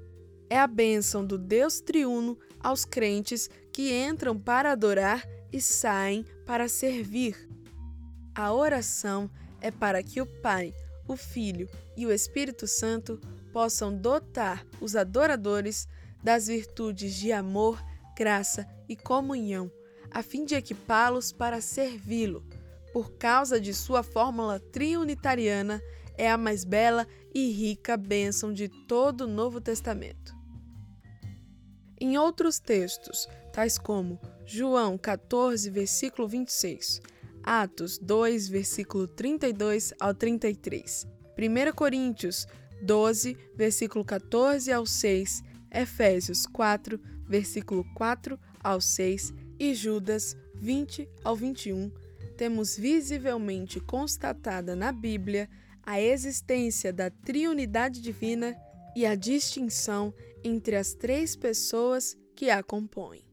é 0.50 0.58
a 0.58 0.66
bênção 0.66 1.24
do 1.24 1.38
Deus 1.38 1.80
triuno 1.80 2.36
aos 2.58 2.84
crentes 2.84 3.48
que 3.72 3.92
entram 3.94 4.36
para 4.36 4.72
adorar 4.72 5.24
e 5.52 5.60
saem 5.60 6.24
para 6.44 6.68
servir. 6.68 7.48
A 8.34 8.52
oração 8.52 9.30
é 9.60 9.70
para 9.70 10.02
que 10.02 10.20
o 10.20 10.26
Pai, 10.26 10.74
o 11.06 11.16
Filho 11.16 11.68
e 11.96 12.04
o 12.04 12.12
Espírito 12.12 12.66
Santo 12.66 13.20
possam 13.52 13.96
dotar 13.96 14.66
os 14.80 14.96
adoradores 14.96 15.88
das 16.22 16.46
virtudes 16.46 17.14
de 17.14 17.32
amor, 17.32 17.82
graça 18.16 18.66
e 18.88 18.96
comunhão, 18.96 19.70
a 20.10 20.22
fim 20.22 20.44
de 20.44 20.54
equipá-los 20.54 21.32
para 21.32 21.60
servi-lo. 21.60 22.44
Por 22.92 23.12
causa 23.12 23.60
de 23.60 23.72
sua 23.72 24.02
fórmula 24.02 24.58
triunitariana, 24.58 25.80
é 26.18 26.30
a 26.30 26.36
mais 26.36 26.64
bela 26.64 27.06
e 27.32 27.50
rica 27.50 27.96
bênção 27.96 28.52
de 28.52 28.68
todo 28.68 29.22
o 29.22 29.28
Novo 29.28 29.60
Testamento. 29.60 30.34
Em 32.00 32.18
outros 32.18 32.58
textos, 32.58 33.28
tais 33.52 33.78
como 33.78 34.18
João 34.44 34.98
14, 34.98 35.70
versículo 35.70 36.26
26, 36.26 37.00
Atos 37.42 37.98
2, 37.98 38.48
versículo 38.48 39.06
32 39.06 39.94
ao 40.00 40.14
33, 40.14 41.06
1 41.38 41.72
Coríntios 41.74 42.46
12, 42.82 43.36
versículo 43.54 44.04
14 44.04 44.72
ao 44.72 44.86
6, 44.86 45.42
Efésios 45.70 46.46
4, 46.46 47.00
versículo 47.26 47.84
4 47.94 48.38
ao 48.62 48.80
6 48.80 49.32
e 49.58 49.74
Judas 49.74 50.36
20 50.54 51.08
ao 51.22 51.36
21, 51.36 51.90
temos 52.36 52.76
visivelmente 52.76 53.80
constatada 53.80 54.74
na 54.74 54.92
Bíblia 54.92 55.48
a 55.82 56.00
existência 56.00 56.92
da 56.92 57.10
triunidade 57.10 58.00
divina 58.00 58.56
e 58.96 59.04
a 59.06 59.14
distinção 59.14 60.12
entre 60.42 60.76
as 60.76 60.94
três 60.94 61.36
pessoas 61.36 62.16
que 62.34 62.50
a 62.50 62.62
compõem. 62.62 63.24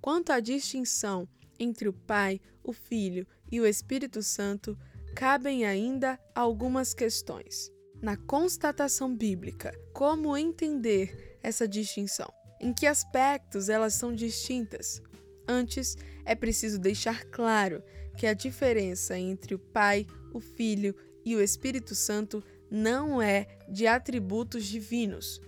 Quanto 0.00 0.30
à 0.30 0.40
distinção 0.40 1.28
entre 1.58 1.88
o 1.88 1.92
Pai, 1.92 2.40
o 2.62 2.72
Filho 2.72 3.26
e 3.50 3.60
o 3.60 3.66
Espírito 3.66 4.22
Santo, 4.22 4.78
cabem 5.14 5.64
ainda 5.66 6.18
algumas 6.34 6.94
questões. 6.94 7.70
Na 8.02 8.16
constatação 8.16 9.14
bíblica, 9.14 9.78
como 9.92 10.34
entender 10.34 11.38
essa 11.42 11.68
distinção? 11.68 12.32
Em 12.58 12.72
que 12.72 12.86
aspectos 12.86 13.68
elas 13.68 13.92
são 13.92 14.14
distintas? 14.14 15.02
Antes, 15.46 15.98
é 16.24 16.34
preciso 16.34 16.78
deixar 16.78 17.26
claro 17.26 17.82
que 18.16 18.26
a 18.26 18.32
diferença 18.32 19.18
entre 19.18 19.54
o 19.54 19.58
Pai, 19.58 20.06
o 20.32 20.40
Filho 20.40 20.94
e 21.26 21.36
o 21.36 21.42
Espírito 21.42 21.94
Santo 21.94 22.42
não 22.70 23.20
é 23.20 23.46
de 23.68 23.86
atributos 23.86 24.64
divinos. 24.64 25.38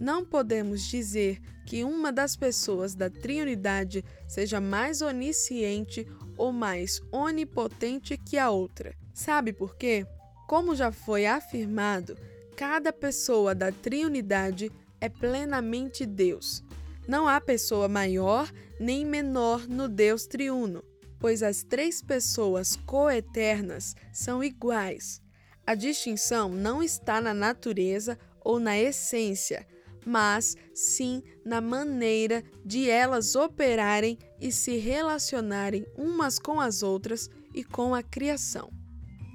Não 0.00 0.24
podemos 0.24 0.84
dizer 0.84 1.38
que 1.66 1.84
uma 1.84 2.10
das 2.10 2.36
pessoas 2.36 2.94
da 2.94 3.10
Trinidade 3.10 4.02
seja 4.26 4.62
mais 4.62 5.02
onisciente 5.02 6.06
ou 6.38 6.52
mais 6.52 7.02
onipotente 7.12 8.16
que 8.16 8.38
a 8.38 8.48
outra. 8.48 8.96
Sabe 9.12 9.52
por 9.52 9.76
quê? 9.76 10.06
Como 10.48 10.74
já 10.74 10.90
foi 10.90 11.26
afirmado, 11.26 12.16
cada 12.56 12.90
pessoa 12.90 13.54
da 13.54 13.70
Trinidade 13.70 14.72
é 14.98 15.06
plenamente 15.06 16.06
Deus. 16.06 16.64
Não 17.06 17.28
há 17.28 17.38
pessoa 17.38 17.86
maior 17.86 18.50
nem 18.80 19.04
menor 19.04 19.68
no 19.68 19.86
Deus 19.86 20.26
triuno, 20.26 20.82
pois 21.20 21.42
as 21.42 21.62
três 21.62 22.00
pessoas 22.00 22.76
coeternas 22.86 23.94
são 24.10 24.42
iguais. 24.42 25.20
A 25.66 25.74
distinção 25.74 26.48
não 26.48 26.82
está 26.82 27.20
na 27.20 27.34
natureza 27.34 28.18
ou 28.40 28.58
na 28.58 28.78
essência, 28.78 29.66
mas 30.06 30.56
sim 30.72 31.22
na 31.44 31.60
maneira 31.60 32.42
de 32.64 32.88
elas 32.88 33.36
operarem 33.36 34.18
e 34.40 34.50
se 34.50 34.78
relacionarem 34.78 35.84
umas 35.94 36.38
com 36.38 36.58
as 36.58 36.82
outras 36.82 37.28
e 37.54 37.62
com 37.62 37.94
a 37.94 38.02
criação. 38.02 38.77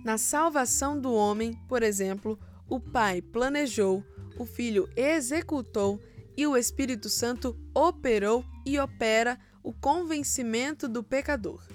Na 0.03 0.17
salvação 0.17 0.99
do 0.99 1.13
homem, 1.13 1.53
por 1.67 1.81
exemplo, 1.81 2.37
o 2.67 2.77
Pai 2.77 3.21
planejou, 3.21 4.03
o 4.37 4.45
Filho 4.45 4.89
executou 4.97 5.97
e 6.35 6.45
o 6.45 6.57
Espírito 6.57 7.09
Santo 7.09 7.57
operou 7.73 8.43
e 8.65 8.77
opera 8.77 9.39
o 9.63 9.71
convencimento 9.71 10.89
do 10.89 11.01
pecador. 11.01 11.65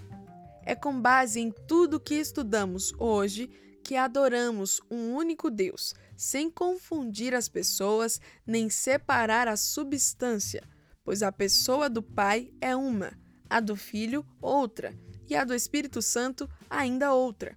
É 0.63 0.75
com 0.75 1.01
base 1.01 1.41
em 1.41 1.51
tudo 1.67 1.99
que 1.99 2.17
estudamos 2.17 2.93
hoje 2.99 3.49
que 3.83 3.97
adoramos 3.97 4.83
um 4.91 5.15
único 5.15 5.51
Deus, 5.51 5.95
sem 6.15 6.51
confundir 6.51 7.35
as 7.35 7.49
pessoas 7.49 8.21
nem 8.47 8.69
separar 8.69 9.49
a 9.49 9.57
substância, 9.57 10.63
pois 11.03 11.23
a 11.23 11.33
pessoa 11.33 11.89
do 11.89 12.03
Pai 12.03 12.53
é 12.61 12.77
uma, 12.77 13.19
a 13.49 13.59
do 13.59 13.75
Filho 13.75 14.27
outra 14.43 14.95
e 15.27 15.35
a 15.35 15.45
do 15.45 15.55
Espírito 15.55 16.03
Santo 16.03 16.47
ainda 16.69 17.15
outra. 17.15 17.57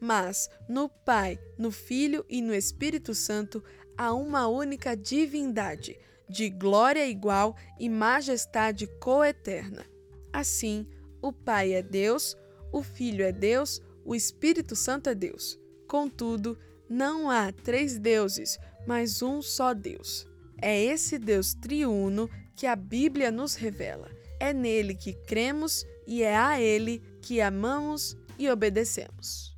Mas 0.00 0.48
no 0.68 0.88
Pai, 0.88 1.38
no 1.58 1.70
Filho 1.70 2.24
e 2.28 2.40
no 2.40 2.54
Espírito 2.54 3.14
Santo 3.14 3.62
há 3.96 4.12
uma 4.12 4.46
única 4.46 4.96
divindade, 4.96 5.98
de 6.28 6.50
glória 6.50 7.06
igual 7.06 7.56
e 7.78 7.88
majestade 7.88 8.86
coeterna. 9.00 9.86
Assim, 10.32 10.86
o 11.22 11.32
Pai 11.32 11.72
é 11.72 11.82
Deus, 11.82 12.36
o 12.72 12.82
Filho 12.82 13.24
é 13.24 13.32
Deus, 13.32 13.80
o 14.04 14.14
Espírito 14.14 14.76
Santo 14.76 15.08
é 15.08 15.14
Deus. 15.14 15.58
Contudo, 15.88 16.58
não 16.88 17.30
há 17.30 17.52
três 17.52 17.98
deuses, 17.98 18.58
mas 18.86 19.22
um 19.22 19.40
só 19.40 19.72
Deus. 19.72 20.26
É 20.60 20.80
esse 20.82 21.18
Deus 21.18 21.54
triuno 21.54 22.28
que 22.54 22.66
a 22.66 22.76
Bíblia 22.76 23.30
nos 23.30 23.54
revela. 23.54 24.10
É 24.38 24.52
nele 24.52 24.94
que 24.94 25.12
cremos 25.12 25.86
e 26.06 26.22
é 26.22 26.36
a 26.36 26.60
ele 26.60 27.02
que 27.22 27.40
amamos 27.40 28.16
e 28.38 28.48
obedecemos. 28.48 29.55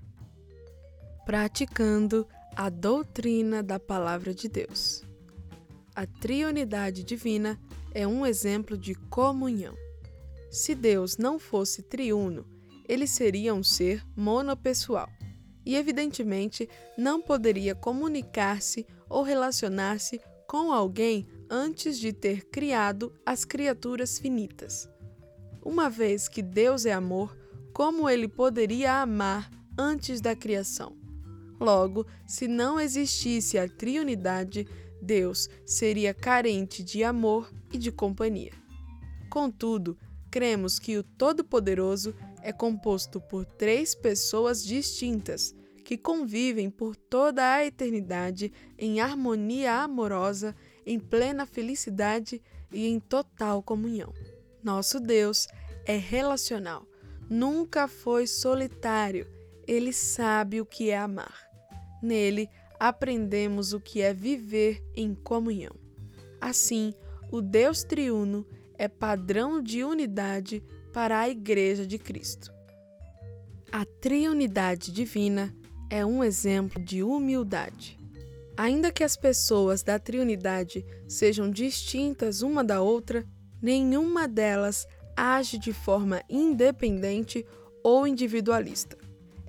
Praticando 1.28 2.26
a 2.56 2.70
doutrina 2.70 3.62
da 3.62 3.78
Palavra 3.78 4.32
de 4.32 4.48
Deus. 4.48 5.02
A 5.94 6.06
triunidade 6.06 7.04
divina 7.04 7.60
é 7.92 8.06
um 8.06 8.24
exemplo 8.24 8.78
de 8.78 8.94
comunhão. 8.94 9.74
Se 10.50 10.74
Deus 10.74 11.18
não 11.18 11.38
fosse 11.38 11.82
triuno, 11.82 12.46
ele 12.88 13.06
seria 13.06 13.52
um 13.52 13.62
ser 13.62 14.02
monopessoal 14.16 15.06
e, 15.66 15.76
evidentemente, 15.76 16.66
não 16.96 17.20
poderia 17.20 17.74
comunicar-se 17.74 18.86
ou 19.06 19.22
relacionar-se 19.22 20.22
com 20.46 20.72
alguém 20.72 21.28
antes 21.50 21.98
de 21.98 22.10
ter 22.10 22.46
criado 22.46 23.12
as 23.26 23.44
criaturas 23.44 24.18
finitas. 24.18 24.88
Uma 25.62 25.90
vez 25.90 26.26
que 26.26 26.40
Deus 26.40 26.86
é 26.86 26.92
amor, 26.94 27.36
como 27.74 28.08
ele 28.08 28.28
poderia 28.28 29.02
amar 29.02 29.50
antes 29.78 30.22
da 30.22 30.34
criação? 30.34 30.97
Logo, 31.60 32.06
se 32.26 32.46
não 32.46 32.78
existisse 32.78 33.58
a 33.58 33.68
triunidade, 33.68 34.66
Deus 35.00 35.48
seria 35.64 36.14
carente 36.14 36.82
de 36.82 37.02
amor 37.02 37.52
e 37.72 37.78
de 37.78 37.90
companhia. 37.90 38.52
Contudo, 39.28 39.96
cremos 40.30 40.78
que 40.78 40.96
o 40.96 41.02
Todo-Poderoso 41.02 42.14
é 42.42 42.52
composto 42.52 43.20
por 43.20 43.44
três 43.44 43.94
pessoas 43.94 44.64
distintas 44.64 45.54
que 45.84 45.96
convivem 45.96 46.68
por 46.68 46.94
toda 46.94 47.54
a 47.54 47.64
eternidade 47.64 48.52
em 48.78 49.00
harmonia 49.00 49.74
amorosa, 49.76 50.54
em 50.84 50.98
plena 50.98 51.46
felicidade 51.46 52.42
e 52.70 52.86
em 52.86 53.00
total 53.00 53.62
comunhão. 53.62 54.12
Nosso 54.62 55.00
Deus 55.00 55.48
é 55.86 55.96
relacional, 55.96 56.86
nunca 57.30 57.88
foi 57.88 58.26
solitário, 58.26 59.26
ele 59.66 59.92
sabe 59.92 60.60
o 60.60 60.66
que 60.66 60.90
é 60.90 60.98
amar. 60.98 61.47
Nele 62.02 62.48
aprendemos 62.78 63.72
o 63.72 63.80
que 63.80 64.00
é 64.00 64.14
viver 64.14 64.82
em 64.94 65.14
comunhão. 65.14 65.74
Assim, 66.40 66.94
o 67.30 67.40
Deus 67.40 67.82
triuno 67.82 68.46
é 68.76 68.86
padrão 68.86 69.60
de 69.60 69.82
unidade 69.82 70.62
para 70.92 71.18
a 71.18 71.28
Igreja 71.28 71.86
de 71.86 71.98
Cristo. 71.98 72.52
A 73.70 73.84
triunidade 73.84 74.92
divina 74.92 75.54
é 75.90 76.06
um 76.06 76.22
exemplo 76.22 76.82
de 76.82 77.02
humildade. 77.02 77.98
Ainda 78.56 78.90
que 78.90 79.04
as 79.04 79.16
pessoas 79.16 79.82
da 79.82 79.98
triunidade 79.98 80.84
sejam 81.06 81.50
distintas 81.50 82.42
uma 82.42 82.64
da 82.64 82.80
outra, 82.80 83.24
nenhuma 83.60 84.26
delas 84.26 84.86
age 85.16 85.58
de 85.58 85.72
forma 85.72 86.22
independente 86.28 87.44
ou 87.82 88.06
individualista. 88.06 88.96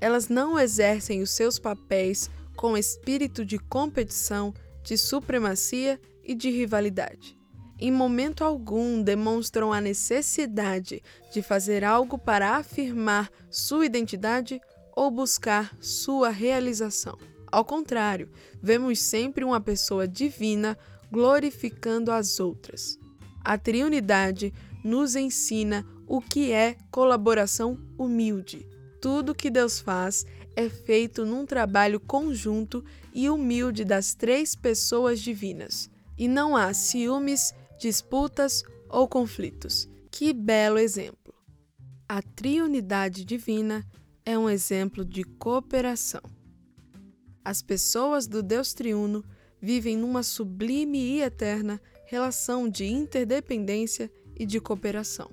Elas 0.01 0.29
não 0.29 0.59
exercem 0.59 1.21
os 1.21 1.31
seus 1.31 1.59
papéis 1.59 2.29
com 2.59 2.77
espírito 2.77 3.45
de 3.45 3.57
competição, 3.57 4.53
de 4.83 4.97
supremacia 4.97 5.99
e 6.23 6.35
de 6.35 6.49
rivalidade 6.49 7.39
em 7.79 7.91
momento 7.91 8.43
algum 8.43 9.01
demonstram 9.01 9.71
a 9.71 9.79
necessidade 9.79 11.01
de 11.31 11.41
fazer 11.41 11.83
algo 11.83 12.17
para 12.17 12.57
afirmar 12.57 13.31
sua 13.49 13.85
identidade 13.85 14.59
ou 14.95 15.09
buscar 15.09 15.75
sua 15.79 16.29
realização. 16.29 17.17
Ao 17.49 17.63
contrário, 17.63 18.29
vemos 18.61 18.99
sempre 18.99 19.45
uma 19.45 19.61
pessoa 19.61 20.07
divina 20.07 20.77
glorificando 21.09 22.11
as 22.11 22.39
outras. 22.39 22.99
A 23.43 23.57
Triunidade 23.57 24.53
nos 24.83 25.15
ensina 25.15 25.85
o 26.05 26.19
que 26.19 26.51
é 26.51 26.75
colaboração 26.91 27.79
humilde. 27.97 28.67
Tudo 29.01 29.33
que 29.33 29.49
Deus 29.49 29.79
faz 29.79 30.25
é 30.55 30.69
feito 30.69 31.25
num 31.25 31.45
trabalho 31.45 31.99
conjunto 31.99 32.83
e 33.13 33.29
humilde 33.29 33.83
das 33.85 34.13
três 34.13 34.55
pessoas 34.55 35.19
divinas. 35.19 35.89
E 36.17 36.27
não 36.27 36.55
há 36.55 36.73
ciúmes, 36.73 37.53
disputas 37.79 38.63
ou 38.89 39.07
conflitos. 39.07 39.89
Que 40.11 40.33
belo 40.33 40.77
exemplo! 40.77 41.33
A 42.07 42.21
triunidade 42.21 43.23
divina 43.23 43.85
é 44.25 44.37
um 44.37 44.49
exemplo 44.49 45.05
de 45.05 45.23
cooperação. 45.23 46.21
As 47.43 47.61
pessoas 47.61 48.27
do 48.27 48.43
Deus 48.43 48.73
triuno 48.73 49.23
vivem 49.61 49.97
numa 49.97 50.23
sublime 50.23 50.99
e 50.99 51.21
eterna 51.21 51.81
relação 52.05 52.67
de 52.67 52.85
interdependência 52.85 54.11
e 54.35 54.45
de 54.45 54.59
cooperação. 54.59 55.29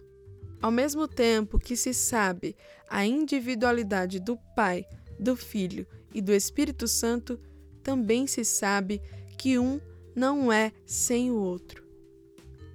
Ao 0.60 0.70
mesmo 0.70 1.06
tempo 1.06 1.58
que 1.58 1.76
se 1.76 1.92
sabe 1.92 2.56
a 2.88 3.06
individualidade 3.06 4.20
do 4.20 4.36
Pai, 4.54 4.84
do 5.18 5.36
Filho 5.36 5.86
e 6.14 6.20
do 6.20 6.32
Espírito 6.32 6.86
Santo, 6.88 7.38
também 7.82 8.26
se 8.26 8.44
sabe 8.44 9.00
que 9.38 9.58
um 9.58 9.80
não 10.14 10.52
é 10.52 10.72
sem 10.84 11.30
o 11.30 11.36
outro. 11.36 11.84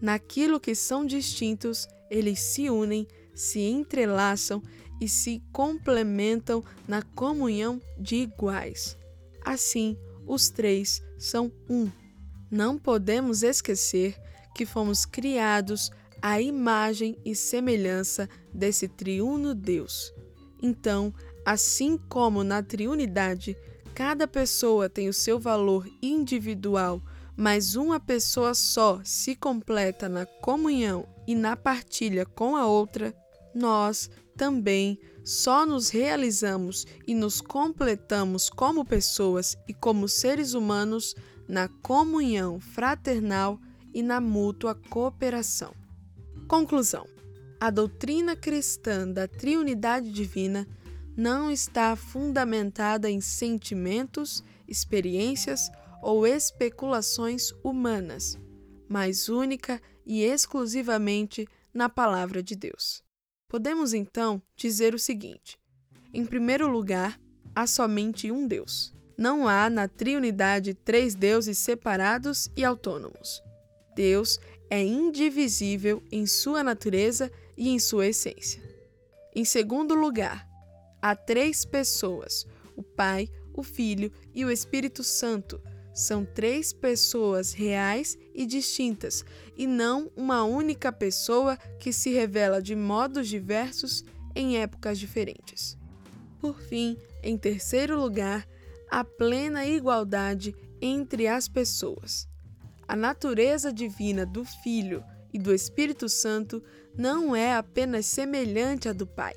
Naquilo 0.02 0.60
que 0.60 0.74
são 0.74 1.06
distintos, 1.06 1.88
eles 2.10 2.40
se 2.40 2.70
unem, 2.70 3.08
se 3.34 3.60
entrelaçam 3.60 4.62
e 5.00 5.10
se 5.10 5.42
complementam 5.52 6.64
na 6.88 7.02
comunhão 7.02 7.82
de 7.98 8.18
iguais. 8.18 8.98
Assim, 9.44 9.98
os 10.26 10.50
três 10.50 11.02
são 11.18 11.52
um. 11.70 11.90
Não 12.50 12.78
podemos 12.78 13.44
esquecer 13.44 14.16
que 14.54 14.66
fomos 14.66 15.06
criados 15.06 15.92
à 16.22 16.40
imagem 16.40 17.18
e 17.26 17.36
semelhança 17.36 18.30
desse 18.54 18.88
triuno 18.88 19.56
Deus. 19.56 20.14
Então, 20.62 21.14
assim 21.46 21.98
como 21.98 22.44
na 22.44 22.62
triunidade, 22.62 23.58
cada 23.94 24.28
pessoa 24.28 24.90
tem 24.90 25.10
o 25.10 25.14
seu 25.14 25.40
valor 25.40 25.88
individual, 26.02 27.02
mas 27.36 27.76
uma 27.76 28.00
pessoa 28.00 28.54
só 28.54 29.02
se 29.04 29.36
completa 29.36 30.08
na 30.08 30.26
comunhão 30.26 31.08
e 31.28 31.36
na 31.36 31.56
partilha 31.56 32.26
com 32.26 32.56
a 32.56 32.66
outra, 32.66 33.16
nós 33.54 34.10
também 34.38 35.00
só 35.24 35.66
nos 35.66 35.90
realizamos 35.90 36.86
e 37.08 37.14
nos 37.14 37.42
completamos 37.42 38.50
como 38.50 38.86
pessoas 38.86 39.56
e 39.68 39.74
como 39.74 40.08
seres 40.08 40.54
humanos 40.54 41.16
na 41.48 41.68
comunhão 41.68 42.60
fraternal 42.60 43.60
e 43.94 44.02
na 44.02 44.22
mútua 44.22 44.74
cooperação. 44.74 45.74
Conclusão: 46.48 47.06
a 47.60 47.70
doutrina 47.70 48.36
cristã 48.36 49.08
da 49.08 49.28
Triunidade 49.28 50.12
Divina 50.12 50.68
não 51.16 51.52
está 51.52 51.96
fundamentada 51.96 53.10
em 53.10 53.20
sentimentos, 53.20 54.44
experiências 54.68 55.70
ou 56.02 56.26
especulações 56.26 57.52
humanas, 57.64 58.38
mas 58.88 59.30
única 59.30 59.82
e 60.06 60.24
exclusivamente 60.24 61.48
na 61.74 61.88
Palavra 61.88 62.42
de 62.42 62.56
Deus. 62.56 63.04
Podemos 63.48 63.94
então 63.94 64.42
dizer 64.56 64.94
o 64.94 65.00
seguinte: 65.00 65.60
em 66.14 66.26
primeiro 66.26 66.68
lugar, 66.68 67.20
há 67.56 67.68
somente 67.68 68.32
um 68.32 68.48
Deus. 68.48 68.94
Não 69.18 69.48
há 69.48 69.70
na 69.70 69.88
Triunidade 69.88 70.74
três 70.74 71.14
deuses 71.14 71.58
separados 71.58 72.50
e 72.56 72.64
autônomos. 72.66 73.42
Deus 73.96 74.40
é 74.70 74.84
indivisível 74.84 76.02
em 76.12 76.26
sua 76.26 76.64
natureza 76.64 77.32
e 77.58 77.70
em 77.70 77.78
sua 77.78 78.08
essência. 78.08 78.62
Em 79.36 79.46
segundo 79.46 79.94
lugar, 79.94 80.48
há 81.02 81.16
três 81.16 81.66
pessoas: 81.66 82.46
o 82.76 82.84
Pai, 82.84 83.28
o 83.54 83.64
Filho 83.64 84.12
e 84.34 84.46
o 84.46 84.52
Espírito 84.52 85.04
Santo. 85.04 85.62
São 85.94 86.24
três 86.24 86.72
pessoas 86.72 87.52
reais 87.52 88.18
e 88.34 88.46
distintas, 88.46 89.26
e 89.58 89.68
não 89.68 90.10
uma 90.16 90.44
única 90.44 90.90
pessoa 90.90 91.58
que 91.80 91.92
se 91.92 92.12
revela 92.12 92.62
de 92.62 92.76
modos 92.76 93.28
diversos 93.28 94.06
em 94.34 94.58
épocas 94.58 94.98
diferentes. 94.98 95.78
Por 96.40 96.62
fim, 96.62 96.98
em 97.22 97.38
terceiro 97.38 98.00
lugar, 98.00 98.48
a 98.90 99.04
plena 99.04 99.66
igualdade 99.66 100.56
entre 100.82 101.28
as 101.28 101.48
pessoas. 101.48 102.28
A 102.88 102.96
natureza 102.96 103.72
divina 103.72 104.26
do 104.26 104.44
Filho 104.44 105.04
e 105.34 105.40
do 105.40 105.54
Espírito 105.54 106.10
Santo 106.10 106.64
não 106.98 107.36
é 107.36 107.54
apenas 107.54 108.06
semelhante 108.06 108.90
à 108.90 108.94
do 108.94 109.08
Pai. 109.08 109.34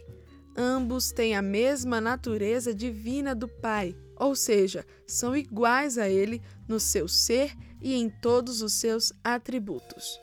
Ambos 0.57 1.11
têm 1.11 1.35
a 1.35 1.43
mesma 1.43 2.01
natureza 2.01 2.73
divina 2.73 3.35
do 3.35 3.49
Pai, 3.49 3.97
ou 4.17 4.37
seja, 4.37 4.87
são 5.07 5.37
iguais 5.37 5.99
a 5.99 6.09
Ele 6.09 6.41
no 6.69 6.79
seu 6.79 7.09
ser 7.09 7.53
e 7.83 7.95
em 7.95 8.09
todos 8.09 8.63
os 8.63 8.75
seus 8.75 9.13
atributos. 9.23 10.21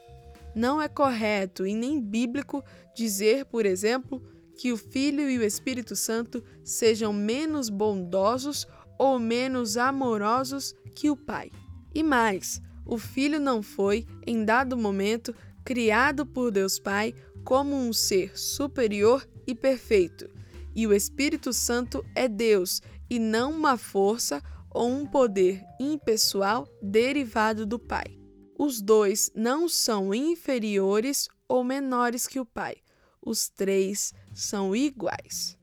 Não 0.56 0.82
é 0.82 0.88
correto 0.88 1.66
e 1.66 1.76
nem 1.76 2.02
bíblico 2.02 2.64
dizer, 2.96 3.46
por 3.46 3.66
exemplo, 3.66 4.22
que 4.58 4.72
o 4.72 4.78
Filho 4.78 5.30
e 5.30 5.38
o 5.38 5.44
Espírito 5.44 5.96
Santo 5.96 6.44
sejam 6.64 7.12
menos 7.12 7.70
bondosos 7.70 8.68
ou 8.98 9.18
menos 9.18 9.78
amorosos 9.78 10.76
que 10.96 11.10
o 11.10 11.16
Pai. 11.16 11.50
E 11.94 12.04
mais, 12.04 12.62
o 12.86 12.98
Filho 12.98 13.40
não 13.40 13.62
foi, 13.62 14.06
em 14.26 14.46
dado 14.46 14.78
momento, 14.78 15.34
criado 15.64 16.26
por 16.26 16.52
Deus 16.52 16.80
Pai 16.80 17.14
como 17.44 17.76
um 17.76 17.92
ser 17.92 18.38
superior 18.38 19.28
e 19.52 19.56
perfeito, 19.56 20.30
e 20.76 20.88
o 20.88 20.94
Espírito 20.94 21.54
Santo 21.54 22.06
é 22.16 22.28
Deus 22.28 22.82
e 23.10 23.20
não 23.20 23.52
uma 23.52 23.78
força 23.78 24.42
ou 24.70 24.90
um 24.90 25.06
poder 25.06 25.64
impessoal 25.80 26.68
derivado 26.82 27.66
do 27.66 27.78
Pai. 27.78 28.18
Os 28.58 28.82
dois 28.82 29.32
não 29.36 29.68
são 29.68 30.14
inferiores 30.14 31.28
ou 31.48 31.64
menores 31.64 32.28
que 32.28 32.40
o 32.40 32.46
Pai. 32.46 32.78
Os 33.22 33.50
três 33.50 34.14
são 34.34 34.76
iguais 34.76 35.60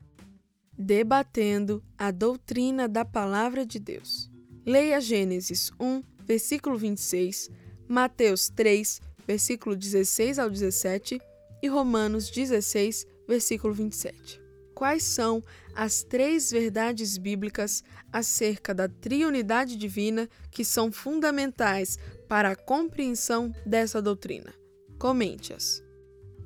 debatendo 0.79 1.83
a 1.97 2.09
doutrina 2.09 2.87
da 2.87 3.03
Palavra 3.03 3.65
de 3.65 3.77
Deus. 3.79 4.31
Leia 4.65 5.01
Gênesis 5.01 5.71
1, 5.77 6.01
versículo 6.23 6.77
26, 6.77 7.49
Mateus 7.85 8.49
3, 8.49 9.01
versículo 9.27 9.75
16 9.75 10.39
ao 10.39 10.49
17 10.49 11.19
e 11.61 11.67
Romanos 11.67 12.31
16, 12.31 13.05
versículo 13.29 13.73
27. 13.75 14.41
Quais 14.73 15.03
são 15.03 15.43
as 15.75 16.03
três 16.03 16.49
verdades 16.49 17.17
bíblicas 17.17 17.83
acerca 18.11 18.73
da 18.73 18.89
triunidade 18.89 19.75
divina 19.75 20.27
que 20.49 20.65
são 20.65 20.91
fundamentais 20.91 21.99
para 22.27 22.51
a 22.51 22.55
compreensão 22.55 23.53
dessa 23.65 24.01
doutrina? 24.01 24.51
Comente-as. 24.97 25.83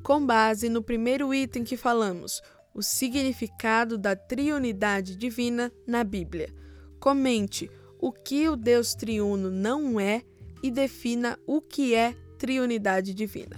Com 0.04 0.26
base 0.26 0.68
no 0.68 0.84
primeiro 0.84 1.34
item 1.34 1.64
que 1.64 1.78
falamos, 1.78 2.42
o 2.74 2.82
significado 2.82 3.98
da 3.98 4.16
triunidade 4.16 5.16
divina 5.16 5.72
na 5.88 6.04
Bíblia. 6.04 6.54
Comente 7.00 7.72
o 7.98 8.12
que 8.12 8.50
o 8.50 8.58
Deus 8.58 8.94
triuno 8.94 9.50
não 9.50 10.00
é 10.00 10.22
e 10.62 10.70
defina 10.70 11.40
o 11.48 11.62
que 11.62 11.96
é 11.96 12.14
triunidade 12.38 13.14
divina. 13.14 13.58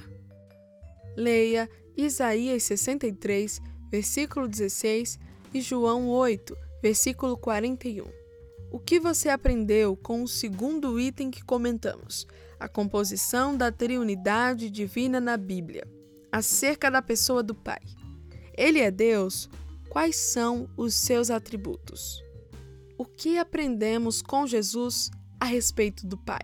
Leia 1.18 1.68
Isaías 1.98 2.64
63, 2.64 3.62
versículo 3.90 4.48
16 4.48 5.18
e 5.54 5.62
João 5.62 6.10
8, 6.10 6.56
versículo 6.82 7.38
41. 7.38 8.06
O 8.72 8.80
que 8.80 9.00
você 9.00 9.30
aprendeu 9.30 9.96
com 9.96 10.22
o 10.22 10.28
segundo 10.28 11.00
item 11.00 11.32
que 11.32 11.44
comentamos? 11.44 12.28
A 12.60 12.68
composição 12.68 13.56
da 13.56 13.72
triunidade 13.72 14.70
divina 14.70 15.22
na 15.22 15.38
Bíblia, 15.38 15.88
acerca 16.32 16.92
da 16.92 17.02
pessoa 17.02 17.42
do 17.42 17.56
Pai. 17.56 17.82
Ele 18.58 18.80
é 18.80 18.92
Deus? 18.92 19.50
Quais 19.90 20.18
são 20.18 20.70
os 20.76 20.94
seus 20.94 21.30
atributos? 21.30 22.22
O 22.98 23.06
que 23.06 23.38
aprendemos 23.38 24.22
com 24.22 24.46
Jesus 24.46 25.10
a 25.40 25.46
respeito 25.46 26.06
do 26.06 26.18
Pai? 26.18 26.44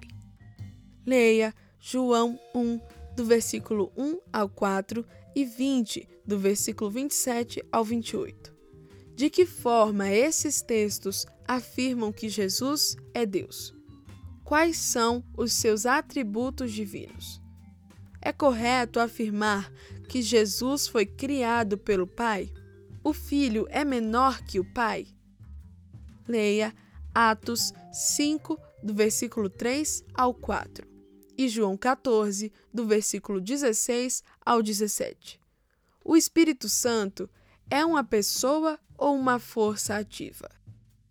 Leia 1.06 1.54
João 1.80 2.40
1, 2.56 2.80
do 3.16 3.26
versículo 3.26 3.92
1 3.98 4.20
ao 4.32 4.48
4 4.48 5.06
e 5.36 5.46
20, 5.46 6.08
do 6.26 6.38
versículo 6.38 6.90
27 6.90 7.64
ao 7.72 7.84
28. 7.84 8.56
De 9.16 9.30
que 9.30 9.46
forma 9.46 10.10
esses 10.10 10.62
textos 10.62 11.26
afirmam 11.48 12.12
que 12.12 12.30
Jesus 12.30 12.96
é 13.14 13.26
Deus? 13.26 13.74
Quais 14.44 14.78
são 14.78 15.24
os 15.38 15.54
seus 15.54 15.86
atributos 15.86 16.72
divinos? 16.72 17.42
É 18.22 18.32
correto 18.32 19.00
afirmar 19.00 19.72
que 20.08 20.22
Jesus 20.22 20.88
foi 20.88 21.06
criado 21.06 21.78
pelo 21.78 22.06
Pai? 22.06 22.52
O 23.04 23.14
Filho 23.14 23.66
é 23.70 23.84
menor 23.84 24.44
que 24.44 24.60
o 24.60 24.74
Pai? 24.74 25.08
Leia 26.28 26.74
Atos 27.14 27.74
5, 27.92 28.58
do 28.84 28.94
versículo 28.94 29.50
3 29.50 30.04
ao 30.14 30.34
4. 30.34 30.88
e 31.38 31.48
João 31.48 31.76
14, 31.76 32.52
do 32.74 32.86
versículo 32.86 33.42
16 33.42 34.24
ao 34.46 34.62
17. 34.62 35.40
O 36.04 36.18
Espírito 36.18 36.68
Santo 36.68 37.30
é 37.70 37.86
uma 37.86 38.04
pessoa 38.04 38.80
ou 38.98 39.16
uma 39.16 39.40
força 39.40 39.96
ativa? 39.96 40.50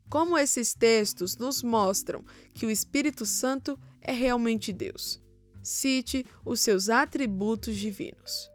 Como 0.09 0.37
esses 0.37 0.75
textos 0.75 1.37
nos 1.37 1.63
mostram 1.63 2.25
que 2.53 2.67
o 2.67 2.71
Espírito 2.71 3.25
Santo 3.25 3.79
é 4.01 4.13
realmente 4.13 4.73
Deus? 4.73 5.23
Cite 5.63 6.27
os 6.45 6.61
seus 6.61 6.89
atributos 6.89 7.77
divinos. 7.77 8.51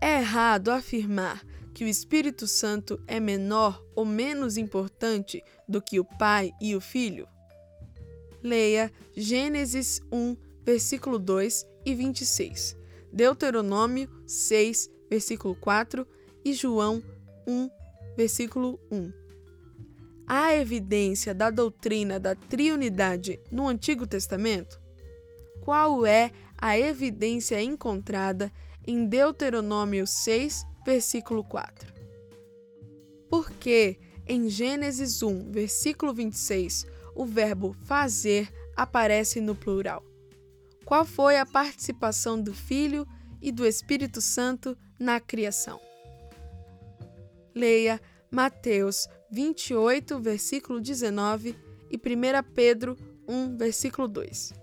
É 0.00 0.18
errado 0.20 0.70
afirmar 0.70 1.44
que 1.74 1.84
o 1.84 1.88
Espírito 1.88 2.46
Santo 2.46 2.98
é 3.06 3.20
menor 3.20 3.84
ou 3.94 4.06
menos 4.06 4.56
importante 4.56 5.42
do 5.68 5.82
que 5.82 6.00
o 6.00 6.04
Pai 6.04 6.52
e 6.58 6.74
o 6.74 6.80
Filho? 6.80 7.28
Leia 8.42 8.90
Gênesis 9.14 10.00
1, 10.10 10.36
versículo 10.64 11.18
2 11.18 11.66
e 11.84 11.94
26, 11.94 12.76
Deuteronômio 13.16 14.10
6, 14.26 14.90
versículo 15.08 15.56
4 15.56 16.06
e 16.44 16.52
João 16.52 17.02
1, 17.46 17.70
versículo 18.14 18.78
1. 18.92 19.10
Há 20.26 20.54
evidência 20.54 21.34
da 21.34 21.48
doutrina 21.48 22.20
da 22.20 22.34
triunidade 22.34 23.40
no 23.50 23.66
Antigo 23.68 24.06
Testamento? 24.06 24.78
Qual 25.62 26.04
é 26.04 26.30
a 26.58 26.78
evidência 26.78 27.62
encontrada 27.62 28.52
em 28.86 29.06
Deuteronômio 29.06 30.06
6, 30.06 30.66
versículo 30.84 31.42
4? 31.42 31.90
Porque 33.30 33.98
em 34.26 34.50
Gênesis 34.50 35.22
1, 35.22 35.50
versículo 35.50 36.12
26, 36.12 36.86
o 37.14 37.24
verbo 37.24 37.74
fazer 37.86 38.52
aparece 38.76 39.40
no 39.40 39.54
plural. 39.54 40.04
Qual 40.86 41.04
foi 41.04 41.36
a 41.36 41.44
participação 41.44 42.40
do 42.40 42.54
Filho 42.54 43.04
e 43.42 43.50
do 43.50 43.66
Espírito 43.66 44.20
Santo 44.20 44.78
na 45.00 45.18
criação? 45.18 45.80
Leia 47.52 48.00
Mateus 48.30 49.08
28, 49.28 50.20
versículo 50.20 50.80
19 50.80 51.56
e 51.90 51.96
1 51.96 52.52
Pedro 52.54 52.96
1, 53.26 53.56
versículo 53.56 54.06
2. 54.06 54.54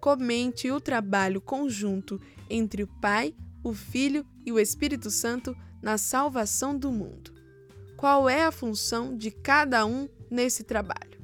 Comente 0.00 0.70
o 0.70 0.80
trabalho 0.80 1.40
conjunto 1.40 2.20
entre 2.48 2.84
o 2.84 2.88
Pai, 3.00 3.34
o 3.64 3.74
Filho 3.74 4.24
e 4.46 4.52
o 4.52 4.60
Espírito 4.60 5.10
Santo 5.10 5.56
na 5.82 5.98
salvação 5.98 6.78
do 6.78 6.92
mundo. 6.92 7.34
Qual 7.96 8.28
é 8.28 8.44
a 8.44 8.52
função 8.52 9.16
de 9.16 9.32
cada 9.32 9.84
um 9.84 10.08
nesse 10.30 10.62
trabalho? 10.62 11.18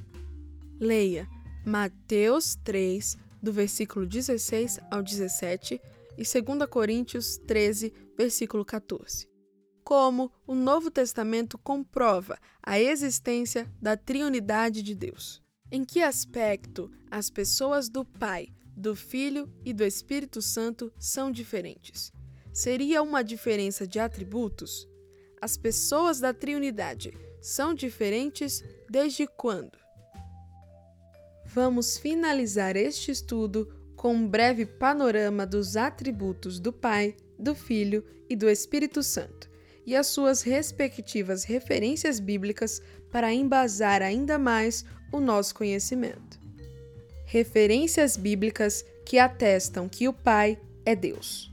Leia 0.80 1.28
Mateus 1.64 2.56
3, 2.64 3.16
do 3.42 3.52
versículo 3.52 4.06
16 4.06 4.80
ao 4.90 5.02
17 5.02 5.80
e 6.16 6.22
2 6.22 6.68
Coríntios 6.68 7.38
13, 7.46 7.92
versículo 8.16 8.64
14. 8.64 9.28
Como 9.82 10.30
o 10.46 10.54
Novo 10.54 10.90
Testamento 10.90 11.56
comprova 11.58 12.38
a 12.62 12.78
existência 12.78 13.70
da 13.80 13.96
triunidade 13.96 14.82
de 14.82 14.94
Deus. 14.94 15.42
Em 15.72 15.84
que 15.84 16.02
aspecto 16.02 16.90
as 17.10 17.30
pessoas 17.30 17.88
do 17.88 18.04
Pai, 18.04 18.48
do 18.76 18.94
Filho 18.94 19.50
e 19.64 19.72
do 19.72 19.84
Espírito 19.84 20.42
Santo 20.42 20.92
são 20.98 21.30
diferentes? 21.30 22.12
Seria 22.52 23.02
uma 23.02 23.22
diferença 23.22 23.86
de 23.86 23.98
atributos? 23.98 24.86
As 25.40 25.56
pessoas 25.56 26.20
da 26.20 26.34
Triunidade 26.34 27.12
são 27.40 27.72
diferentes 27.72 28.62
desde 28.88 29.26
quando? 29.26 29.78
Vamos 31.54 31.98
finalizar 31.98 32.76
este 32.76 33.10
estudo 33.10 33.68
com 33.96 34.14
um 34.14 34.28
breve 34.28 34.64
panorama 34.64 35.44
dos 35.44 35.76
atributos 35.76 36.60
do 36.60 36.72
Pai, 36.72 37.16
do 37.38 37.54
Filho 37.54 38.04
e 38.28 38.36
do 38.36 38.48
Espírito 38.48 39.02
Santo 39.02 39.50
e 39.84 39.96
as 39.96 40.06
suas 40.06 40.42
respectivas 40.42 41.42
referências 41.44 42.20
bíblicas 42.20 42.80
para 43.10 43.32
embasar 43.32 44.02
ainda 44.02 44.38
mais 44.38 44.84
o 45.12 45.18
nosso 45.18 45.54
conhecimento. 45.54 46.38
Referências 47.26 48.16
bíblicas 48.16 48.84
que 49.04 49.18
atestam 49.18 49.88
que 49.88 50.06
o 50.06 50.12
Pai 50.12 50.58
é 50.84 50.94
Deus. 50.94 51.50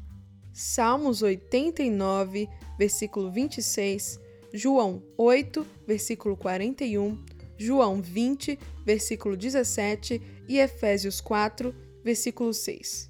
Salmos 0.53 1.21
89, 1.21 2.47
versículo 2.77 3.31
26, 3.31 4.19
João 4.53 5.01
8, 5.17 5.65
versículo 5.87 6.37
41, 6.37 7.17
João 7.57 8.01
20, 8.01 8.57
versículo 8.85 9.35
17 9.35 10.21
e 10.47 10.59
Efésios 10.59 11.19
4, 11.19 11.73
versículo 12.03 12.53
6. 12.53 13.09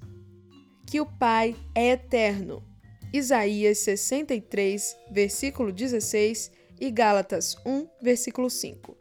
Que 0.86 1.00
o 1.00 1.06
Pai 1.06 1.54
é 1.74 1.90
eterno. 1.90 2.64
Isaías 3.12 3.78
63, 3.78 4.96
versículo 5.10 5.72
16 5.72 6.50
e 6.80 6.90
Gálatas 6.90 7.56
1, 7.64 7.86
versículo 8.02 8.48
5. 8.48 8.96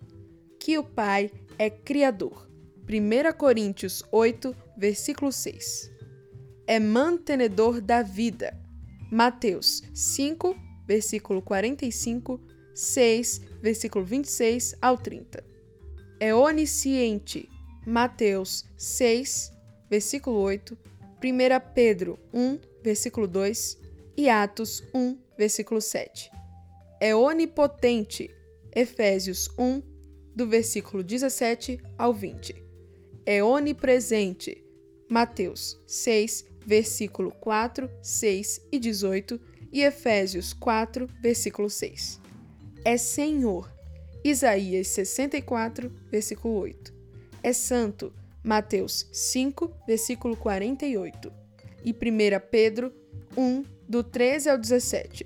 Que 0.59 0.77
o 0.77 0.83
Pai 0.83 1.31
é 1.57 1.69
criador. 1.69 2.49
1 2.89 3.37
Coríntios 3.37 4.03
8, 4.11 4.55
versículo 4.77 5.31
6. 5.31 5.91
É 6.65 6.79
mantenedor 6.79 7.81
da 7.81 8.01
vida. 8.01 8.57
Mateus 9.11 9.83
5, 9.93 10.55
versículo 10.85 11.41
45 11.41 12.39
6, 12.77 13.41
versículo 13.61 14.05
26 14.05 14.75
ao 14.81 14.97
30. 14.97 15.43
É 16.19 16.33
onisciente. 16.33 17.49
Mateus 17.85 18.65
6, 18.75 19.51
versículo 19.89 20.37
8, 20.39 20.77
1 21.23 21.73
Pedro 21.73 22.19
1, 22.33 22.59
versículo 22.83 23.27
2 23.27 23.77
e 24.17 24.29
Atos 24.29 24.83
1, 24.93 25.17
versículo 25.37 25.79
7. 25.79 26.29
É 26.99 27.15
onipotente. 27.15 28.29
Efésios 28.75 29.49
1, 29.57 29.81
do 30.35 30.45
versículo 30.45 31.01
17 31.01 31.79
ao 31.97 32.13
20. 32.13 32.55
É 33.25 33.41
onipresente. 33.43 34.63
Mateus 35.09 35.81
6, 35.87 36.45
versículo 36.65 37.31
4, 37.31 37.89
6 38.01 38.67
e 38.71 38.77
18 38.77 39.39
e 39.71 39.81
Efésios 39.81 40.51
4, 40.53 41.07
versículo 41.21 41.69
6 41.69 42.26
é 42.87 42.95
Senhor. 42.95 43.69
Isaías 44.23 44.87
64, 44.87 45.91
versículo 46.09 46.53
8. 46.53 46.93
É 47.43 47.51
santo. 47.51 48.13
Mateus 48.41 49.09
5, 49.11 49.73
versículo 49.85 50.37
48. 50.37 51.29
E 51.83 51.91
1 51.91 51.95
Pedro 52.49 52.93
1, 53.35 53.65
do 53.89 54.01
13 54.01 54.49
ao 54.51 54.57
17. 54.57 55.25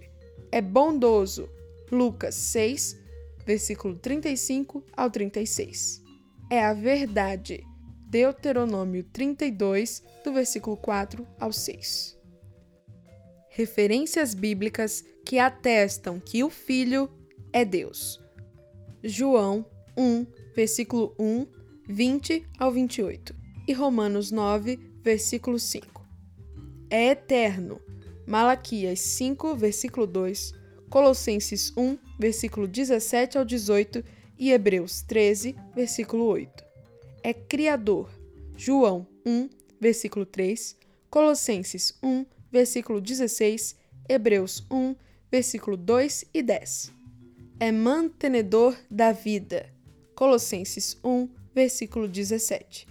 É 0.51 0.59
bondoso. 0.59 1.47
Lucas 1.91 2.33
6, 2.33 2.97
versículo 3.45 3.95
35 3.95 4.83
ao 4.97 5.11
36. 5.11 6.01
É 6.49 6.65
a 6.65 6.73
verdade. 6.73 7.63
Deuteronômio 8.07 9.03
32, 9.03 10.01
do 10.23 10.33
versículo 10.33 10.75
4 10.77 11.27
ao 11.39 11.53
6. 11.53 12.17
Referências 13.49 14.33
bíblicas 14.33 15.05
que 15.23 15.37
atestam 15.37 16.19
que 16.19 16.43
o 16.43 16.49
Filho 16.49 17.20
é 17.53 17.65
Deus. 17.65 18.19
João 19.03 19.65
1, 19.97 20.25
versículo 20.55 21.13
1, 21.19 21.47
20 21.87 22.47
ao 22.57 22.71
28 22.71 23.35
e 23.67 23.73
Romanos 23.73 24.31
9, 24.31 24.79
versículo 25.03 25.59
5. 25.59 26.05
É 26.89 27.07
eterno. 27.07 27.81
Malaquias 28.27 28.99
5, 28.99 29.55
versículo 29.55 30.07
2, 30.07 30.53
Colossenses 30.89 31.73
1, 31.75 31.97
versículo 32.19 32.67
17 32.67 33.37
ao 33.37 33.45
18 33.45 34.03
e 34.37 34.51
Hebreus 34.51 35.01
13, 35.01 35.55
versículo 35.75 36.25
8. 36.25 36.63
É 37.23 37.33
criador. 37.33 38.09
João 38.55 39.07
1, 39.25 39.49
versículo 39.79 40.25
3, 40.25 40.77
Colossenses 41.09 41.97
1, 42.03 42.25
versículo 42.51 43.01
16, 43.01 43.75
Hebreus 44.07 44.65
1, 44.69 44.95
versículo 45.31 45.75
2 45.75 46.25
e 46.33 46.43
10 46.43 47.00
é 47.61 47.71
mantenedor 47.71 48.75
da 48.89 49.11
vida. 49.11 49.71
Colossenses 50.15 50.97
1, 51.03 51.29
versículo 51.53 52.07
17. 52.07 52.87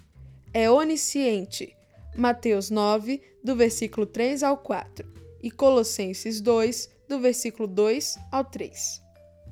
É 0.54 0.70
onisciente. 0.70 1.76
Mateus 2.16 2.70
9, 2.70 3.20
do 3.42 3.56
versículo 3.56 4.06
3 4.06 4.44
ao 4.44 4.56
4, 4.56 5.12
e 5.42 5.50
Colossenses 5.50 6.40
2, 6.40 6.88
do 7.08 7.18
versículo 7.18 7.66
2 7.66 8.16
ao 8.30 8.44
3. 8.44 9.02